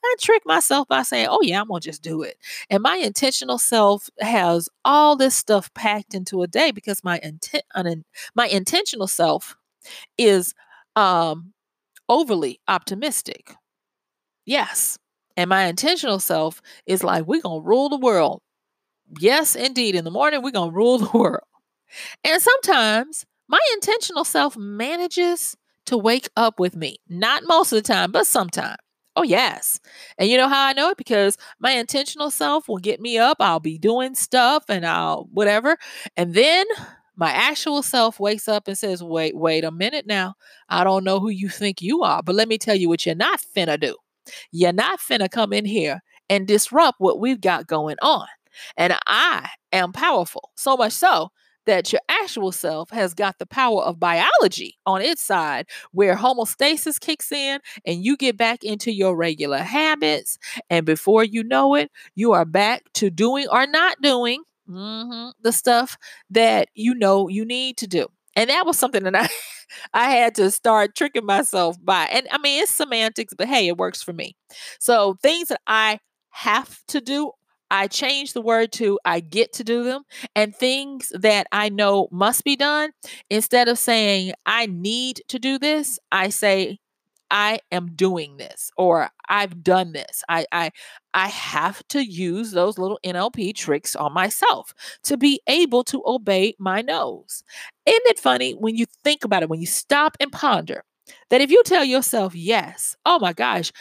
I 0.04 0.14
trick 0.20 0.42
myself 0.44 0.88
by 0.88 1.02
saying, 1.04 1.28
oh, 1.30 1.40
yeah, 1.42 1.58
I'm 1.62 1.68
going 1.68 1.80
to 1.80 1.88
just 1.88 2.02
do 2.02 2.20
it. 2.22 2.36
And 2.68 2.82
my 2.82 2.96
intentional 2.96 3.58
self 3.58 4.10
has 4.20 4.68
all 4.84 5.16
this 5.16 5.34
stuff 5.36 5.72
packed 5.72 6.12
into 6.12 6.42
a 6.42 6.46
day 6.46 6.70
because 6.70 7.02
my, 7.02 7.18
intent, 7.22 7.64
my 8.34 8.46
intentional 8.48 9.06
self 9.06 9.56
is 10.18 10.54
um, 10.96 11.54
overly 12.08 12.60
optimistic. 12.68 13.54
Yes 14.46 14.98
and 15.38 15.48
my 15.48 15.66
intentional 15.66 16.20
self 16.20 16.60
is 16.86 17.04
like, 17.04 17.26
we're 17.26 17.40
going 17.42 17.62
to 17.62 17.68
rule 17.68 17.88
the 17.88 17.96
world. 17.98 18.42
Yes, 19.20 19.56
indeed. 19.56 19.94
In 19.94 20.04
the 20.04 20.10
morning, 20.10 20.42
we're 20.42 20.50
going 20.52 20.70
to 20.70 20.76
rule 20.76 20.98
the 21.00 21.18
world. 21.18 21.44
And 22.24 22.42
sometimes 22.42 23.26
my 23.48 23.60
intentional 23.74 24.24
self 24.24 24.56
manages 24.56 25.56
to 25.86 25.96
wake 25.98 26.28
up 26.36 26.60
with 26.60 26.76
me. 26.76 26.98
Not 27.08 27.44
most 27.46 27.72
of 27.72 27.76
the 27.76 27.82
time, 27.82 28.12
but 28.12 28.26
sometimes. 28.26 28.76
Oh, 29.16 29.22
yes. 29.22 29.80
And 30.18 30.28
you 30.28 30.36
know 30.36 30.48
how 30.48 30.66
I 30.66 30.74
know 30.74 30.90
it? 30.90 30.98
Because 30.98 31.36
my 31.60 31.72
intentional 31.72 32.30
self 32.30 32.68
will 32.68 32.78
get 32.78 33.00
me 33.00 33.18
up. 33.18 33.38
I'll 33.40 33.60
be 33.60 33.78
doing 33.78 34.14
stuff 34.14 34.64
and 34.68 34.86
I'll 34.86 35.28
whatever. 35.32 35.76
And 36.16 36.34
then 36.34 36.66
my 37.16 37.30
actual 37.30 37.82
self 37.82 38.20
wakes 38.20 38.48
up 38.48 38.68
and 38.68 38.78
says, 38.78 39.02
wait, 39.02 39.36
wait 39.36 39.64
a 39.64 39.72
minute 39.72 40.06
now. 40.06 40.34
I 40.68 40.84
don't 40.84 41.04
know 41.04 41.20
who 41.20 41.30
you 41.30 41.48
think 41.48 41.82
you 41.82 42.02
are, 42.02 42.22
but 42.22 42.36
let 42.36 42.48
me 42.48 42.58
tell 42.58 42.76
you 42.76 42.88
what 42.88 43.06
you're 43.06 43.14
not 43.16 43.40
finna 43.56 43.80
do. 43.80 43.96
You're 44.52 44.72
not 44.72 45.00
finna 45.00 45.30
come 45.30 45.52
in 45.52 45.64
here 45.64 46.00
and 46.30 46.46
disrupt 46.46 47.00
what 47.00 47.20
we've 47.20 47.40
got 47.40 47.66
going 47.66 47.96
on. 48.02 48.26
And 48.76 48.94
I 49.06 49.48
am 49.72 49.92
powerful, 49.92 50.50
so 50.56 50.76
much 50.76 50.92
so 50.92 51.30
that 51.66 51.92
your 51.92 52.00
actual 52.08 52.50
self 52.50 52.88
has 52.90 53.12
got 53.12 53.38
the 53.38 53.46
power 53.46 53.82
of 53.82 54.00
biology 54.00 54.78
on 54.86 55.02
its 55.02 55.22
side, 55.22 55.66
where 55.92 56.16
homeostasis 56.16 56.98
kicks 56.98 57.30
in 57.30 57.60
and 57.84 58.02
you 58.02 58.16
get 58.16 58.38
back 58.38 58.64
into 58.64 58.90
your 58.90 59.14
regular 59.14 59.58
habits. 59.58 60.38
And 60.70 60.86
before 60.86 61.24
you 61.24 61.44
know 61.44 61.74
it, 61.74 61.90
you 62.14 62.32
are 62.32 62.46
back 62.46 62.84
to 62.94 63.10
doing 63.10 63.46
or 63.50 63.66
not 63.66 63.98
doing 64.02 64.42
mm-hmm, 64.68 65.30
the 65.42 65.52
stuff 65.52 65.98
that 66.30 66.68
you 66.74 66.94
know 66.94 67.28
you 67.28 67.44
need 67.44 67.76
to 67.78 67.86
do. 67.86 68.06
And 68.34 68.48
that 68.50 68.66
was 68.66 68.78
something 68.78 69.04
that 69.04 69.14
I 69.14 69.28
I 69.94 70.10
had 70.10 70.34
to 70.36 70.50
start 70.50 70.94
tricking 70.94 71.26
myself 71.26 71.76
by. 71.82 72.08
And 72.12 72.26
I 72.30 72.38
mean, 72.38 72.62
it's 72.62 72.72
semantics, 72.72 73.34
but 73.36 73.48
hey, 73.48 73.68
it 73.68 73.76
works 73.76 74.02
for 74.02 74.12
me. 74.12 74.36
So 74.80 75.16
things 75.22 75.48
that 75.48 75.60
I 75.66 76.00
have 76.30 76.80
to 76.88 77.00
do, 77.00 77.32
I 77.70 77.86
change 77.86 78.32
the 78.32 78.40
word 78.42 78.72
to 78.72 78.98
I 79.04 79.20
get 79.20 79.52
to 79.54 79.64
do 79.64 79.84
them. 79.84 80.02
And 80.34 80.54
things 80.54 81.12
that 81.14 81.46
I 81.52 81.68
know 81.68 82.08
must 82.10 82.44
be 82.44 82.56
done, 82.56 82.90
instead 83.30 83.68
of 83.68 83.78
saying 83.78 84.32
I 84.46 84.66
need 84.66 85.22
to 85.28 85.38
do 85.38 85.58
this, 85.58 85.98
I 86.12 86.30
say 86.30 86.78
I 87.30 87.60
am 87.72 87.94
doing 87.94 88.36
this 88.38 88.70
or 88.76 89.10
I've 89.28 89.62
done 89.62 89.92
this. 89.92 90.22
I 90.28 90.46
I 90.52 90.70
I 91.14 91.28
have 91.28 91.86
to 91.88 92.00
use 92.04 92.52
those 92.52 92.78
little 92.78 92.98
NLP 93.04 93.52
tricks 93.52 93.96
on 93.96 94.12
myself 94.14 94.74
to 95.04 95.16
be 95.16 95.40
able 95.46 95.84
to 95.84 96.02
obey 96.06 96.54
my 96.58 96.82
no's. 96.82 97.42
Isn't 97.86 98.02
it 98.06 98.18
funny 98.18 98.52
when 98.52 98.76
you 98.76 98.86
think 99.04 99.24
about 99.24 99.42
it, 99.42 99.48
when 99.50 99.60
you 99.60 99.66
stop 99.66 100.16
and 100.20 100.32
ponder 100.32 100.84
that 101.30 101.40
if 101.40 101.50
you 101.50 101.62
tell 101.64 101.84
yourself 101.84 102.34
yes, 102.34 102.96
oh 103.06 103.18
my 103.18 103.32
gosh, 103.32 103.72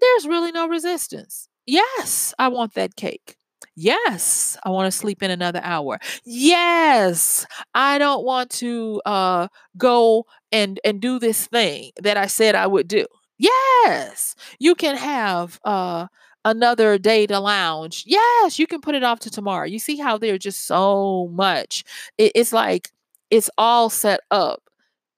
there's 0.00 0.28
really 0.28 0.52
no 0.52 0.68
resistance. 0.68 1.48
Yes, 1.66 2.34
I 2.38 2.48
want 2.48 2.74
that 2.74 2.96
cake. 2.96 3.37
Yes, 3.80 4.56
I 4.64 4.70
want 4.70 4.86
to 4.92 4.98
sleep 4.98 5.22
in 5.22 5.30
another 5.30 5.60
hour. 5.62 6.00
Yes, 6.24 7.46
I 7.74 7.98
don't 7.98 8.24
want 8.24 8.50
to 8.52 9.00
uh, 9.06 9.48
go 9.76 10.26
and 10.50 10.80
and 10.84 11.00
do 11.00 11.20
this 11.20 11.46
thing 11.46 11.92
that 12.02 12.16
I 12.16 12.26
said 12.26 12.56
I 12.56 12.66
would 12.66 12.88
do. 12.88 13.06
Yes, 13.38 14.34
you 14.58 14.74
can 14.74 14.96
have 14.96 15.60
uh, 15.64 16.08
another 16.44 16.98
day 16.98 17.24
to 17.28 17.38
lounge. 17.38 18.02
Yes, 18.04 18.58
you 18.58 18.66
can 18.66 18.80
put 18.80 18.96
it 18.96 19.04
off 19.04 19.20
to 19.20 19.30
tomorrow. 19.30 19.66
You 19.66 19.78
see 19.78 19.96
how 19.96 20.18
there's 20.18 20.40
just 20.40 20.66
so 20.66 21.28
much. 21.32 21.84
It, 22.18 22.32
it's 22.34 22.52
like 22.52 22.90
it's 23.30 23.48
all 23.58 23.90
set 23.90 24.20
up 24.32 24.60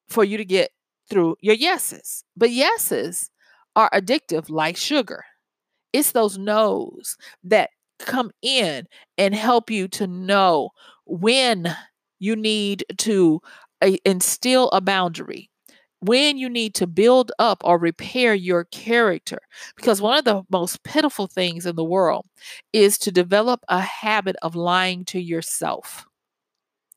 for 0.09 0.25
you 0.25 0.37
to 0.38 0.44
get 0.44 0.70
through 1.11 1.37
your 1.40 1.55
yeses. 1.57 2.25
But 2.37 2.51
yeses 2.51 3.31
are 3.77 3.90
addictive 3.94 4.51
like 4.51 4.77
sugar. 4.77 5.25
It's 5.92 6.12
those 6.12 6.38
no's 6.38 7.16
that 7.44 7.70
come 8.01 8.31
in 8.43 8.87
and 9.19 9.35
help 9.35 9.71
you 9.71 9.89
to 9.89 10.07
know 10.07 10.71
when 11.07 11.75
you 12.19 12.37
need 12.37 12.85
to 12.99 13.41
uh, 13.83 13.93
instill 14.05 14.69
a 14.71 14.81
boundary 14.81 15.51
when 16.01 16.39
you 16.39 16.49
need 16.49 16.75
to 16.75 16.87
build 16.87 17.31
up 17.39 17.61
or 17.65 17.79
repair 17.79 18.35
your 18.35 18.65
character. 18.65 19.39
Because 19.77 20.01
one 20.01 20.19
of 20.19 20.25
the 20.25 20.43
most 20.51 20.83
pitiful 20.83 21.27
things 21.27 21.67
in 21.67 21.77
the 21.77 21.85
world 21.85 22.27
is 22.73 22.99
to 22.99 23.13
develop 23.13 23.61
a 23.69 23.81
habit 23.81 24.37
of 24.43 24.57
lying 24.57 25.05
to 25.07 25.21
yourself. 25.21 26.07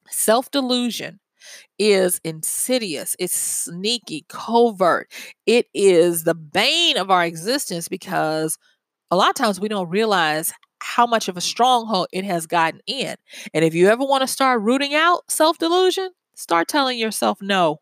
Self 0.09 0.51
delusion 0.51 1.19
is 1.79 2.21
insidious, 2.23 3.15
it's 3.19 3.35
sneaky, 3.35 4.25
covert. 4.29 5.11
It 5.45 5.67
is 5.73 6.23
the 6.23 6.35
bane 6.35 6.97
of 6.97 7.11
our 7.11 7.25
existence 7.25 7.87
because 7.87 8.57
a 9.11 9.15
lot 9.15 9.29
of 9.29 9.35
times 9.35 9.59
we 9.59 9.67
don't 9.67 9.89
realize 9.89 10.53
how 10.83 11.07
much 11.07 11.27
of 11.27 11.37
a 11.37 11.41
stronghold 11.41 12.07
it 12.11 12.25
has 12.25 12.45
gotten 12.45 12.81
in. 12.85 13.15
And 13.53 13.63
if 13.63 13.73
you 13.73 13.87
ever 13.87 14.03
want 14.03 14.21
to 14.21 14.27
start 14.27 14.61
rooting 14.61 14.93
out 14.93 15.31
self 15.31 15.57
delusion, 15.57 16.11
start 16.35 16.67
telling 16.67 16.99
yourself 16.99 17.41
no 17.41 17.79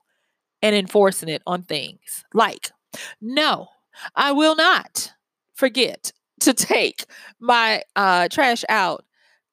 and 0.62 0.76
enforcing 0.76 1.30
it 1.30 1.42
on 1.48 1.64
things 1.64 2.24
like, 2.34 2.72
no, 3.20 3.68
I 4.16 4.32
will 4.32 4.56
not 4.56 5.14
forget 5.56 6.12
to 6.42 6.54
take 6.54 7.06
my 7.40 7.82
uh, 7.96 8.28
trash 8.30 8.64
out 8.70 9.04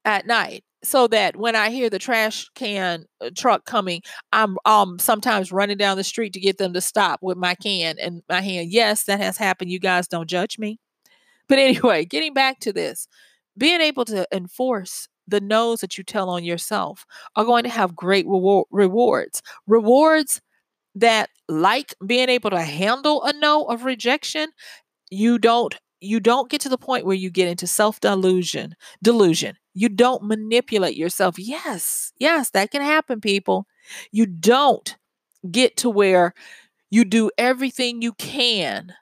at 0.05 0.27
night 0.27 0.65
so 0.85 1.07
that 1.09 1.37
when 1.37 1.57
I 1.57 1.71
hear 1.71 1.91
the 1.91 1.99
trash 1.99 2.49
can 2.55 3.05
uh, 3.21 3.31
truck 3.37 3.65
coming, 3.65 4.03
I'm 4.33 4.57
um 4.65 4.99
sometimes 4.99 5.51
running 5.53 5.77
down 5.77 5.97
the 5.97 6.05
street 6.05 6.35
to 6.35 6.41
get 6.41 6.59
them 6.59 6.73
to 6.75 6.81
stop 6.81 7.21
with 7.23 7.37
my 7.37 7.55
can 7.55 7.97
and 7.99 8.23
my 8.29 8.41
hand. 8.41 8.71
Yes, 8.71 9.05
that 9.05 9.21
has 9.21 9.37
happened. 9.39 9.71
You 9.71 9.81
guys 9.81 10.07
don't 10.07 10.29
judge 10.29 10.59
me. 10.59 10.79
But 11.49 11.59
anyway, 11.59 12.05
getting 12.05 12.35
back 12.35 12.61
to 12.61 12.73
this, 12.73 13.09
being 13.59 13.81
able 13.81 14.05
to 14.07 14.27
enforce 14.33 15.09
the 15.27 15.41
no's 15.41 15.81
that 15.81 15.99
you 15.99 16.05
tell 16.05 16.31
on 16.31 16.45
yourself 16.45 17.05
are 17.37 17.45
going 17.45 17.65
to 17.65 17.69
have 17.69 17.95
great 17.95 18.27
reward, 18.27 18.67
rewards. 18.71 19.43
Rewards 19.67 20.41
that 20.95 21.29
like 21.49 21.95
being 22.07 22.29
able 22.29 22.51
to 22.51 22.63
handle 22.63 23.23
a 23.25 23.33
no 23.35 23.65
of 23.65 23.85
rejection, 23.85 24.51
you 25.11 25.39
don't 25.39 25.77
you 26.01 26.21
don't 26.21 26.49
get 26.49 26.61
to 26.61 26.69
the 26.69 26.79
point 26.79 27.05
where 27.05 27.17
you 27.17 27.29
get 27.29 27.49
into 27.49 27.67
self-delusion, 27.67 28.77
delusion. 29.03 29.57
You 29.75 29.89
don't 29.89 30.23
manipulate 30.23 30.97
yourself. 30.97 31.39
Yes, 31.39 32.13
yes, 32.19 32.51
that 32.51 32.71
can 32.71 32.83
happen, 32.83 33.21
people. 33.21 33.67
You 34.13 34.27
don't 34.27 34.97
get 35.51 35.77
to 35.79 35.91
where 35.91 36.35
you 36.91 37.05
do 37.05 37.31
everything 37.37 38.01
you 38.01 38.13
can 38.13 38.93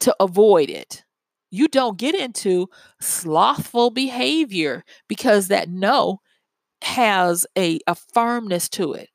to 0.00 0.14
avoid 0.20 0.68
it. 0.68 1.04
You 1.52 1.68
don't 1.68 1.98
get 1.98 2.16
into 2.16 2.68
slothful 3.00 3.90
behavior 3.92 4.84
because 5.08 5.48
that 5.48 5.70
no 5.70 6.20
has 6.82 7.46
a, 7.58 7.80
a 7.86 7.94
firmness 7.96 8.68
to 8.70 8.94
it 8.94 9.10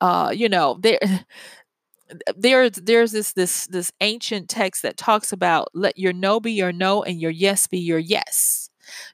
uh, 0.00 0.32
you 0.34 0.48
know, 0.48 0.78
there 0.80 0.98
there's 2.36 2.72
there's 2.72 3.12
this 3.12 3.32
this 3.32 3.66
this 3.68 3.92
ancient 4.00 4.48
text 4.48 4.82
that 4.82 4.96
talks 4.96 5.32
about 5.32 5.68
let 5.74 5.96
your 5.98 6.12
no 6.12 6.40
be 6.40 6.52
your 6.52 6.72
no 6.72 7.02
and 7.02 7.20
your 7.20 7.30
yes 7.30 7.66
be 7.66 7.78
your 7.78 7.98
yes. 7.98 8.68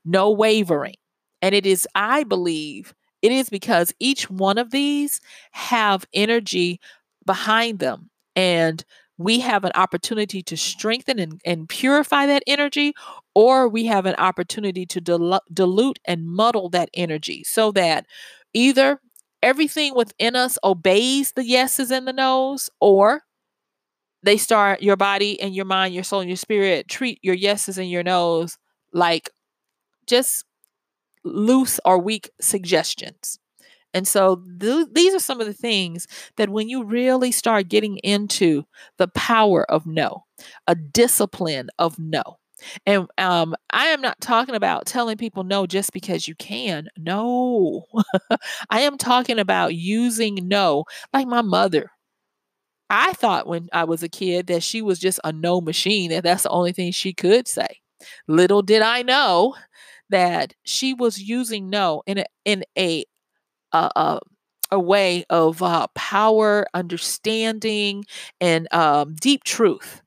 No 0.04 0.30
wavering. 0.30 0.94
And 1.42 1.54
it 1.54 1.66
is, 1.66 1.86
I 1.94 2.24
believe, 2.24 2.94
it 3.20 3.30
is 3.30 3.50
because 3.50 3.92
each 4.00 4.30
one 4.30 4.56
of 4.58 4.70
these 4.70 5.20
have 5.52 6.06
energy 6.14 6.80
behind 7.26 7.78
them. 7.78 8.08
And 8.34 8.82
we 9.18 9.40
have 9.40 9.64
an 9.64 9.72
opportunity 9.74 10.42
to 10.42 10.56
strengthen 10.56 11.18
and, 11.18 11.40
and 11.44 11.68
purify 11.68 12.26
that 12.26 12.42
energy, 12.46 12.92
or 13.34 13.68
we 13.68 13.86
have 13.86 14.06
an 14.06 14.14
opportunity 14.16 14.84
to 14.86 15.00
dil- 15.00 15.40
dilute 15.52 15.98
and 16.04 16.26
muddle 16.26 16.68
that 16.70 16.90
energy 16.94 17.42
so 17.44 17.72
that 17.72 18.06
either 18.52 19.00
everything 19.42 19.94
within 19.94 20.36
us 20.36 20.58
obeys 20.62 21.32
the 21.32 21.44
yeses 21.44 21.90
and 21.90 22.06
the 22.06 22.12
nos, 22.12 22.68
or 22.80 23.22
they 24.22 24.36
start 24.36 24.82
your 24.82 24.96
body 24.96 25.40
and 25.40 25.54
your 25.54 25.64
mind, 25.64 25.94
your 25.94 26.04
soul, 26.04 26.20
and 26.20 26.28
your 26.28 26.36
spirit 26.36 26.88
treat 26.88 27.18
your 27.22 27.34
yeses 27.34 27.78
and 27.78 27.90
your 27.90 28.02
nos 28.02 28.58
like 28.92 29.30
just 30.06 30.44
loose 31.24 31.80
or 31.84 31.98
weak 31.98 32.30
suggestions. 32.40 33.38
And 33.96 34.06
so 34.08 34.42
th- 34.60 34.88
these 34.92 35.14
are 35.14 35.20
some 35.20 35.40
of 35.40 35.48
the 35.48 35.54
things 35.54 36.06
that 36.36 36.50
when 36.50 36.68
you 36.68 36.84
really 36.84 37.32
start 37.32 37.70
getting 37.70 37.98
into 37.98 38.64
the 38.98 39.08
power 39.08 39.70
of 39.70 39.86
no, 39.86 40.26
a 40.68 40.76
discipline 40.76 41.70
of 41.78 41.98
no, 41.98 42.38
and 42.86 43.08
um, 43.18 43.54
I 43.70 43.86
am 43.86 44.00
not 44.02 44.20
talking 44.20 44.54
about 44.54 44.86
telling 44.86 45.16
people 45.18 45.44
no 45.44 45.66
just 45.66 45.92
because 45.92 46.28
you 46.28 46.34
can. 46.36 46.88
No, 46.98 47.84
I 48.70 48.80
am 48.82 48.98
talking 48.98 49.38
about 49.38 49.74
using 49.74 50.38
no, 50.48 50.84
like 51.14 51.26
my 51.28 51.42
mother. 51.42 51.90
I 52.88 53.12
thought 53.14 53.46
when 53.48 53.68
I 53.72 53.84
was 53.84 54.02
a 54.02 54.08
kid 54.08 54.46
that 54.46 54.62
she 54.62 54.80
was 54.82 54.98
just 54.98 55.18
a 55.24 55.32
no 55.32 55.60
machine, 55.60 56.12
and 56.12 56.22
that's 56.22 56.44
the 56.44 56.50
only 56.50 56.72
thing 56.72 56.92
she 56.92 57.12
could 57.12 57.48
say. 57.48 57.80
Little 58.28 58.62
did 58.62 58.82
I 58.82 59.02
know 59.02 59.54
that 60.10 60.54
she 60.64 60.94
was 60.94 61.20
using 61.20 61.68
no 61.70 62.02
in 62.06 62.18
a 62.18 62.24
in 62.44 62.64
a 62.78 63.04
uh, 63.72 63.90
uh, 63.96 64.18
a 64.70 64.80
way 64.80 65.24
of 65.30 65.62
uh, 65.62 65.86
power, 65.94 66.66
understanding, 66.74 68.04
and 68.40 68.72
um, 68.74 69.14
deep 69.14 69.44
truth 69.44 70.02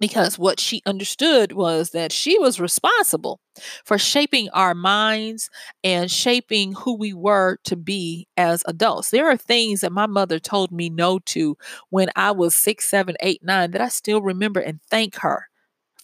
because 0.00 0.38
what 0.38 0.58
she 0.58 0.82
understood 0.84 1.52
was 1.52 1.90
that 1.90 2.10
she 2.10 2.36
was 2.38 2.58
responsible 2.58 3.40
for 3.84 3.98
shaping 3.98 4.48
our 4.50 4.74
minds 4.74 5.48
and 5.84 6.10
shaping 6.10 6.72
who 6.72 6.96
we 6.96 7.12
were 7.12 7.58
to 7.64 7.76
be 7.76 8.26
as 8.36 8.64
adults. 8.66 9.10
There 9.10 9.30
are 9.30 9.36
things 9.36 9.82
that 9.82 9.92
my 9.92 10.06
mother 10.06 10.40
told 10.40 10.72
me 10.72 10.90
no 10.90 11.20
to 11.26 11.56
when 11.90 12.08
I 12.16 12.32
was 12.32 12.54
six, 12.54 12.90
seven, 12.90 13.14
eight, 13.20 13.42
nine 13.44 13.70
that 13.72 13.80
I 13.80 13.88
still 13.88 14.22
remember 14.22 14.58
and 14.60 14.80
thank 14.90 15.16
her 15.18 15.46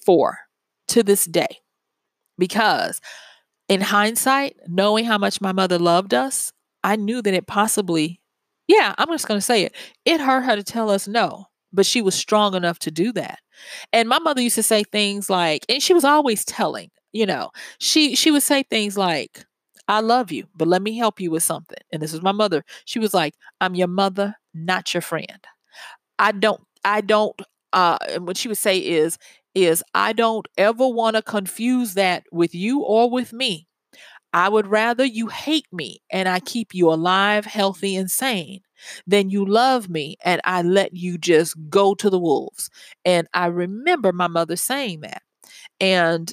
for 0.04 0.38
to 0.88 1.02
this 1.02 1.24
day. 1.24 1.58
Because 2.38 3.00
in 3.68 3.80
hindsight, 3.80 4.56
knowing 4.68 5.04
how 5.04 5.18
much 5.18 5.40
my 5.40 5.52
mother 5.52 5.78
loved 5.78 6.14
us, 6.14 6.52
I 6.84 6.96
knew 6.96 7.22
that 7.22 7.34
it 7.34 7.46
possibly, 7.46 8.20
yeah, 8.66 8.94
I'm 8.98 9.08
just 9.08 9.28
going 9.28 9.38
to 9.38 9.44
say 9.44 9.62
it, 9.64 9.74
it 10.04 10.20
hurt 10.20 10.42
her 10.42 10.56
to 10.56 10.62
tell 10.62 10.90
us 10.90 11.08
no, 11.08 11.46
but 11.72 11.86
she 11.86 12.02
was 12.02 12.14
strong 12.14 12.54
enough 12.54 12.78
to 12.80 12.90
do 12.90 13.12
that. 13.12 13.40
And 13.92 14.08
my 14.08 14.18
mother 14.18 14.40
used 14.40 14.56
to 14.56 14.62
say 14.62 14.84
things 14.84 15.28
like, 15.30 15.64
and 15.68 15.82
she 15.82 15.94
was 15.94 16.04
always 16.04 16.44
telling, 16.44 16.90
you 17.12 17.26
know, 17.26 17.50
she 17.80 18.14
she 18.14 18.30
would 18.30 18.42
say 18.42 18.62
things 18.64 18.96
like, 18.96 19.44
I 19.88 20.00
love 20.00 20.30
you, 20.32 20.46
but 20.54 20.68
let 20.68 20.82
me 20.82 20.96
help 20.98 21.20
you 21.20 21.30
with 21.30 21.42
something. 21.42 21.78
And 21.92 22.02
this 22.02 22.12
is 22.14 22.22
my 22.22 22.32
mother. 22.32 22.64
She 22.84 22.98
was 22.98 23.14
like, 23.14 23.34
I'm 23.60 23.74
your 23.74 23.88
mother, 23.88 24.34
not 24.54 24.92
your 24.94 25.00
friend. 25.00 25.38
I 26.18 26.32
don't, 26.32 26.60
I 26.84 27.00
don't, 27.00 27.40
uh, 27.72 27.98
and 28.10 28.26
what 28.26 28.36
she 28.36 28.48
would 28.48 28.58
say 28.58 28.78
is, 28.78 29.18
is 29.54 29.84
I 29.94 30.12
don't 30.12 30.46
ever 30.58 30.88
want 30.88 31.16
to 31.16 31.22
confuse 31.22 31.94
that 31.94 32.24
with 32.32 32.54
you 32.54 32.80
or 32.80 33.10
with 33.10 33.32
me. 33.32 33.67
I 34.32 34.48
would 34.48 34.66
rather 34.66 35.04
you 35.04 35.28
hate 35.28 35.66
me 35.72 36.00
and 36.10 36.28
I 36.28 36.40
keep 36.40 36.74
you 36.74 36.90
alive, 36.92 37.44
healthy, 37.46 37.96
and 37.96 38.10
sane 38.10 38.60
than 39.06 39.30
you 39.30 39.44
love 39.44 39.88
me 39.88 40.16
and 40.24 40.40
I 40.44 40.62
let 40.62 40.94
you 40.94 41.18
just 41.18 41.56
go 41.68 41.94
to 41.96 42.10
the 42.10 42.18
wolves. 42.18 42.70
And 43.04 43.26
I 43.34 43.46
remember 43.46 44.12
my 44.12 44.28
mother 44.28 44.56
saying 44.56 45.00
that. 45.00 45.22
And 45.80 46.32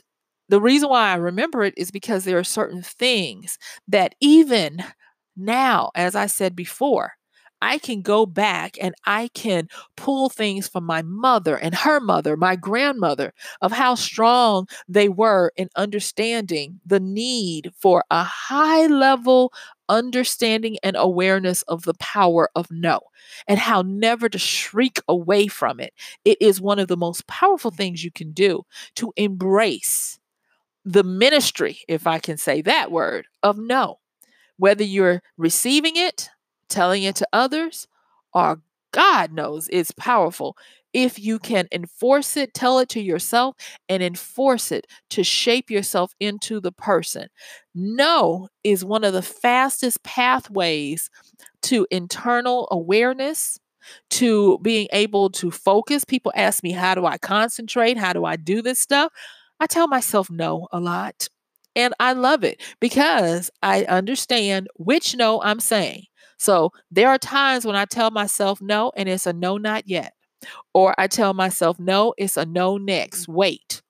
the 0.49 0.61
reason 0.61 0.89
why 0.89 1.11
I 1.11 1.15
remember 1.15 1.63
it 1.63 1.73
is 1.77 1.91
because 1.91 2.23
there 2.25 2.37
are 2.39 2.43
certain 2.43 2.83
things 2.83 3.57
that 3.87 4.15
even 4.21 4.83
now, 5.37 5.91
as 5.95 6.15
I 6.15 6.27
said 6.27 6.55
before, 6.55 7.13
I 7.61 7.77
can 7.79 8.01
go 8.01 8.25
back 8.25 8.77
and 8.81 8.93
I 9.05 9.29
can 9.33 9.69
pull 9.97 10.29
things 10.29 10.67
from 10.67 10.83
my 10.85 11.01
mother 11.01 11.57
and 11.57 11.73
her 11.73 11.99
mother, 11.99 12.37
my 12.37 12.55
grandmother, 12.55 13.33
of 13.61 13.71
how 13.71 13.95
strong 13.95 14.67
they 14.87 15.09
were 15.09 15.51
in 15.55 15.69
understanding 15.75 16.79
the 16.85 16.99
need 16.99 17.71
for 17.79 18.03
a 18.11 18.23
high 18.23 18.87
level 18.87 19.51
understanding 19.87 20.77
and 20.83 20.95
awareness 20.97 21.61
of 21.63 21.83
the 21.83 21.93
power 21.95 22.49
of 22.55 22.67
no 22.71 22.99
and 23.47 23.59
how 23.59 23.81
never 23.83 24.27
to 24.29 24.37
shriek 24.39 24.99
away 25.07 25.47
from 25.47 25.79
it. 25.79 25.93
It 26.23 26.37
is 26.41 26.59
one 26.61 26.79
of 26.79 26.87
the 26.87 26.97
most 26.97 27.27
powerful 27.27 27.71
things 27.71 28.03
you 28.03 28.11
can 28.11 28.31
do 28.31 28.63
to 28.95 29.13
embrace 29.15 30.19
the 30.85 31.03
ministry, 31.03 31.79
if 31.87 32.07
I 32.07 32.19
can 32.19 32.37
say 32.37 32.61
that 32.63 32.91
word, 32.91 33.27
of 33.43 33.57
no. 33.57 33.99
Whether 34.57 34.83
you're 34.83 35.21
receiving 35.37 35.95
it 35.97 36.29
telling 36.69 37.03
it 37.03 37.15
to 37.17 37.27
others, 37.33 37.87
or 38.33 38.61
God 38.91 39.31
knows 39.31 39.67
it's 39.71 39.91
powerful 39.91 40.57
if 40.93 41.19
you 41.19 41.39
can 41.39 41.67
enforce 41.73 42.37
it, 42.37 42.53
tell 42.53 42.79
it 42.79 42.87
to 42.89 43.01
yourself, 43.01 43.55
and 43.89 44.01
enforce 44.01 44.71
it 44.71 44.87
to 45.09 45.23
shape 45.25 45.69
yourself 45.69 46.13
into 46.21 46.61
the 46.61 46.71
person. 46.71 47.27
No 47.73 48.47
is 48.63 48.85
one 48.85 49.03
of 49.03 49.11
the 49.11 49.21
fastest 49.21 50.03
pathways 50.03 51.09
to 51.63 51.87
internal 51.91 52.67
awareness, 52.71 53.59
to 54.11 54.59
being 54.59 54.87
able 54.91 55.29
to 55.31 55.51
focus. 55.51 56.03
People 56.05 56.31
ask 56.35 56.63
me, 56.63 56.71
How 56.71 56.95
do 56.95 57.05
I 57.05 57.17
concentrate? 57.17 57.97
How 57.97 58.13
do 58.13 58.25
I 58.25 58.35
do 58.35 58.61
this 58.61 58.79
stuff? 58.79 59.11
I 59.59 59.67
tell 59.67 59.87
myself 59.87 60.29
no 60.29 60.67
a 60.71 60.79
lot. 60.79 61.29
And 61.75 61.93
I 61.99 62.13
love 62.13 62.43
it 62.43 62.61
because 62.79 63.51
I 63.61 63.83
understand 63.85 64.67
which 64.77 65.15
no 65.15 65.41
I'm 65.41 65.59
saying. 65.59 66.03
So 66.37 66.71
there 66.91 67.09
are 67.09 67.17
times 67.17 67.65
when 67.65 67.75
I 67.75 67.85
tell 67.85 68.11
myself 68.11 68.61
no 68.61 68.91
and 68.95 69.09
it's 69.09 69.27
a 69.27 69.33
no, 69.33 69.57
not 69.57 69.87
yet. 69.87 70.13
Or 70.73 70.93
I 70.97 71.07
tell 71.07 71.33
myself 71.33 71.79
no, 71.79 72.13
it's 72.17 72.37
a 72.37 72.45
no 72.45 72.77
next. 72.77 73.27
Wait 73.27 73.81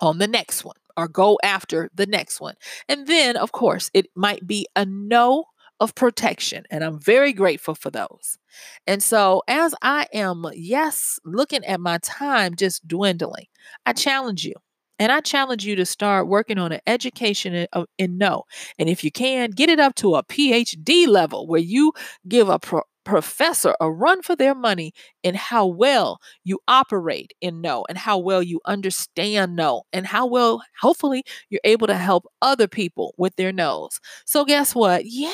on 0.00 0.18
the 0.18 0.28
next 0.28 0.64
one 0.64 0.76
or 0.96 1.08
go 1.08 1.38
after 1.42 1.90
the 1.94 2.06
next 2.06 2.40
one. 2.40 2.54
And 2.88 3.06
then, 3.06 3.36
of 3.36 3.52
course, 3.52 3.90
it 3.94 4.06
might 4.14 4.46
be 4.46 4.66
a 4.76 4.84
no 4.84 5.44
of 5.80 5.94
protection. 5.94 6.64
And 6.70 6.82
I'm 6.82 6.98
very 7.00 7.32
grateful 7.32 7.74
for 7.74 7.90
those. 7.90 8.38
And 8.86 9.02
so, 9.02 9.42
as 9.46 9.74
I 9.80 10.06
am, 10.12 10.44
yes, 10.54 11.20
looking 11.24 11.64
at 11.64 11.80
my 11.80 11.98
time 11.98 12.56
just 12.56 12.86
dwindling, 12.86 13.46
I 13.86 13.92
challenge 13.92 14.44
you 14.44 14.54
and 14.98 15.12
I 15.12 15.20
challenge 15.20 15.64
you 15.64 15.76
to 15.76 15.86
start 15.86 16.28
working 16.28 16.58
on 16.58 16.72
an 16.72 16.80
education 16.86 17.54
in, 17.54 17.66
uh, 17.72 17.84
in 17.98 18.18
no. 18.18 18.44
And 18.78 18.88
if 18.88 19.04
you 19.04 19.10
can, 19.12 19.50
get 19.50 19.68
it 19.68 19.80
up 19.80 19.94
to 19.96 20.14
a 20.16 20.22
PhD 20.24 21.06
level 21.06 21.46
where 21.46 21.60
you 21.60 21.92
give 22.26 22.48
a 22.48 22.58
pro- 22.58 22.82
professor 23.04 23.74
a 23.80 23.90
run 23.90 24.22
for 24.22 24.36
their 24.36 24.54
money 24.54 24.92
in 25.22 25.34
how 25.34 25.66
well 25.66 26.18
you 26.44 26.58
operate 26.68 27.32
in 27.40 27.60
no 27.60 27.84
and 27.88 27.96
how 27.96 28.18
well 28.18 28.42
you 28.42 28.60
understand 28.66 29.56
no 29.56 29.82
and 29.92 30.06
how 30.06 30.26
well, 30.26 30.62
hopefully, 30.80 31.24
you're 31.50 31.60
able 31.64 31.86
to 31.86 31.94
help 31.96 32.24
other 32.42 32.68
people 32.68 33.14
with 33.18 33.34
their 33.36 33.52
no's. 33.52 33.98
So, 34.26 34.44
guess 34.44 34.74
what? 34.74 35.04
Yeah, 35.06 35.32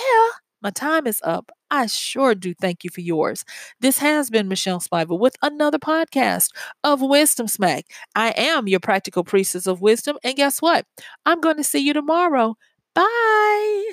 my 0.65 0.71
time 0.71 1.07
is 1.07 1.21
up. 1.23 1.53
I 1.71 1.87
sure 1.87 2.35
do 2.35 2.55
thank 2.55 2.85
you 2.85 2.91
for 2.91 3.01
yours. 3.03 3.45
This 3.81 3.99
has 3.99 4.31
been 4.31 4.49
Michelle 4.49 4.81
Spiva 4.81 5.19
with 5.19 5.37
another 5.43 5.79
podcast 5.79 6.51
of 6.83 7.03
Wisdom 7.03 7.49
Smack. 7.49 7.85
I 8.17 8.31
am 8.37 8.67
your 8.69 8.81
practical 8.81 9.25
priestess 9.25 9.67
of 9.67 9.81
wisdom. 9.83 10.19
And 10.25 10.37
guess 10.37 10.63
what? 10.63 10.87
I'm 11.27 11.41
going 11.41 11.57
to 11.59 11.65
see 11.65 11.81
you 11.81 11.93
tomorrow. 11.93 12.57
Bye. 12.95 13.93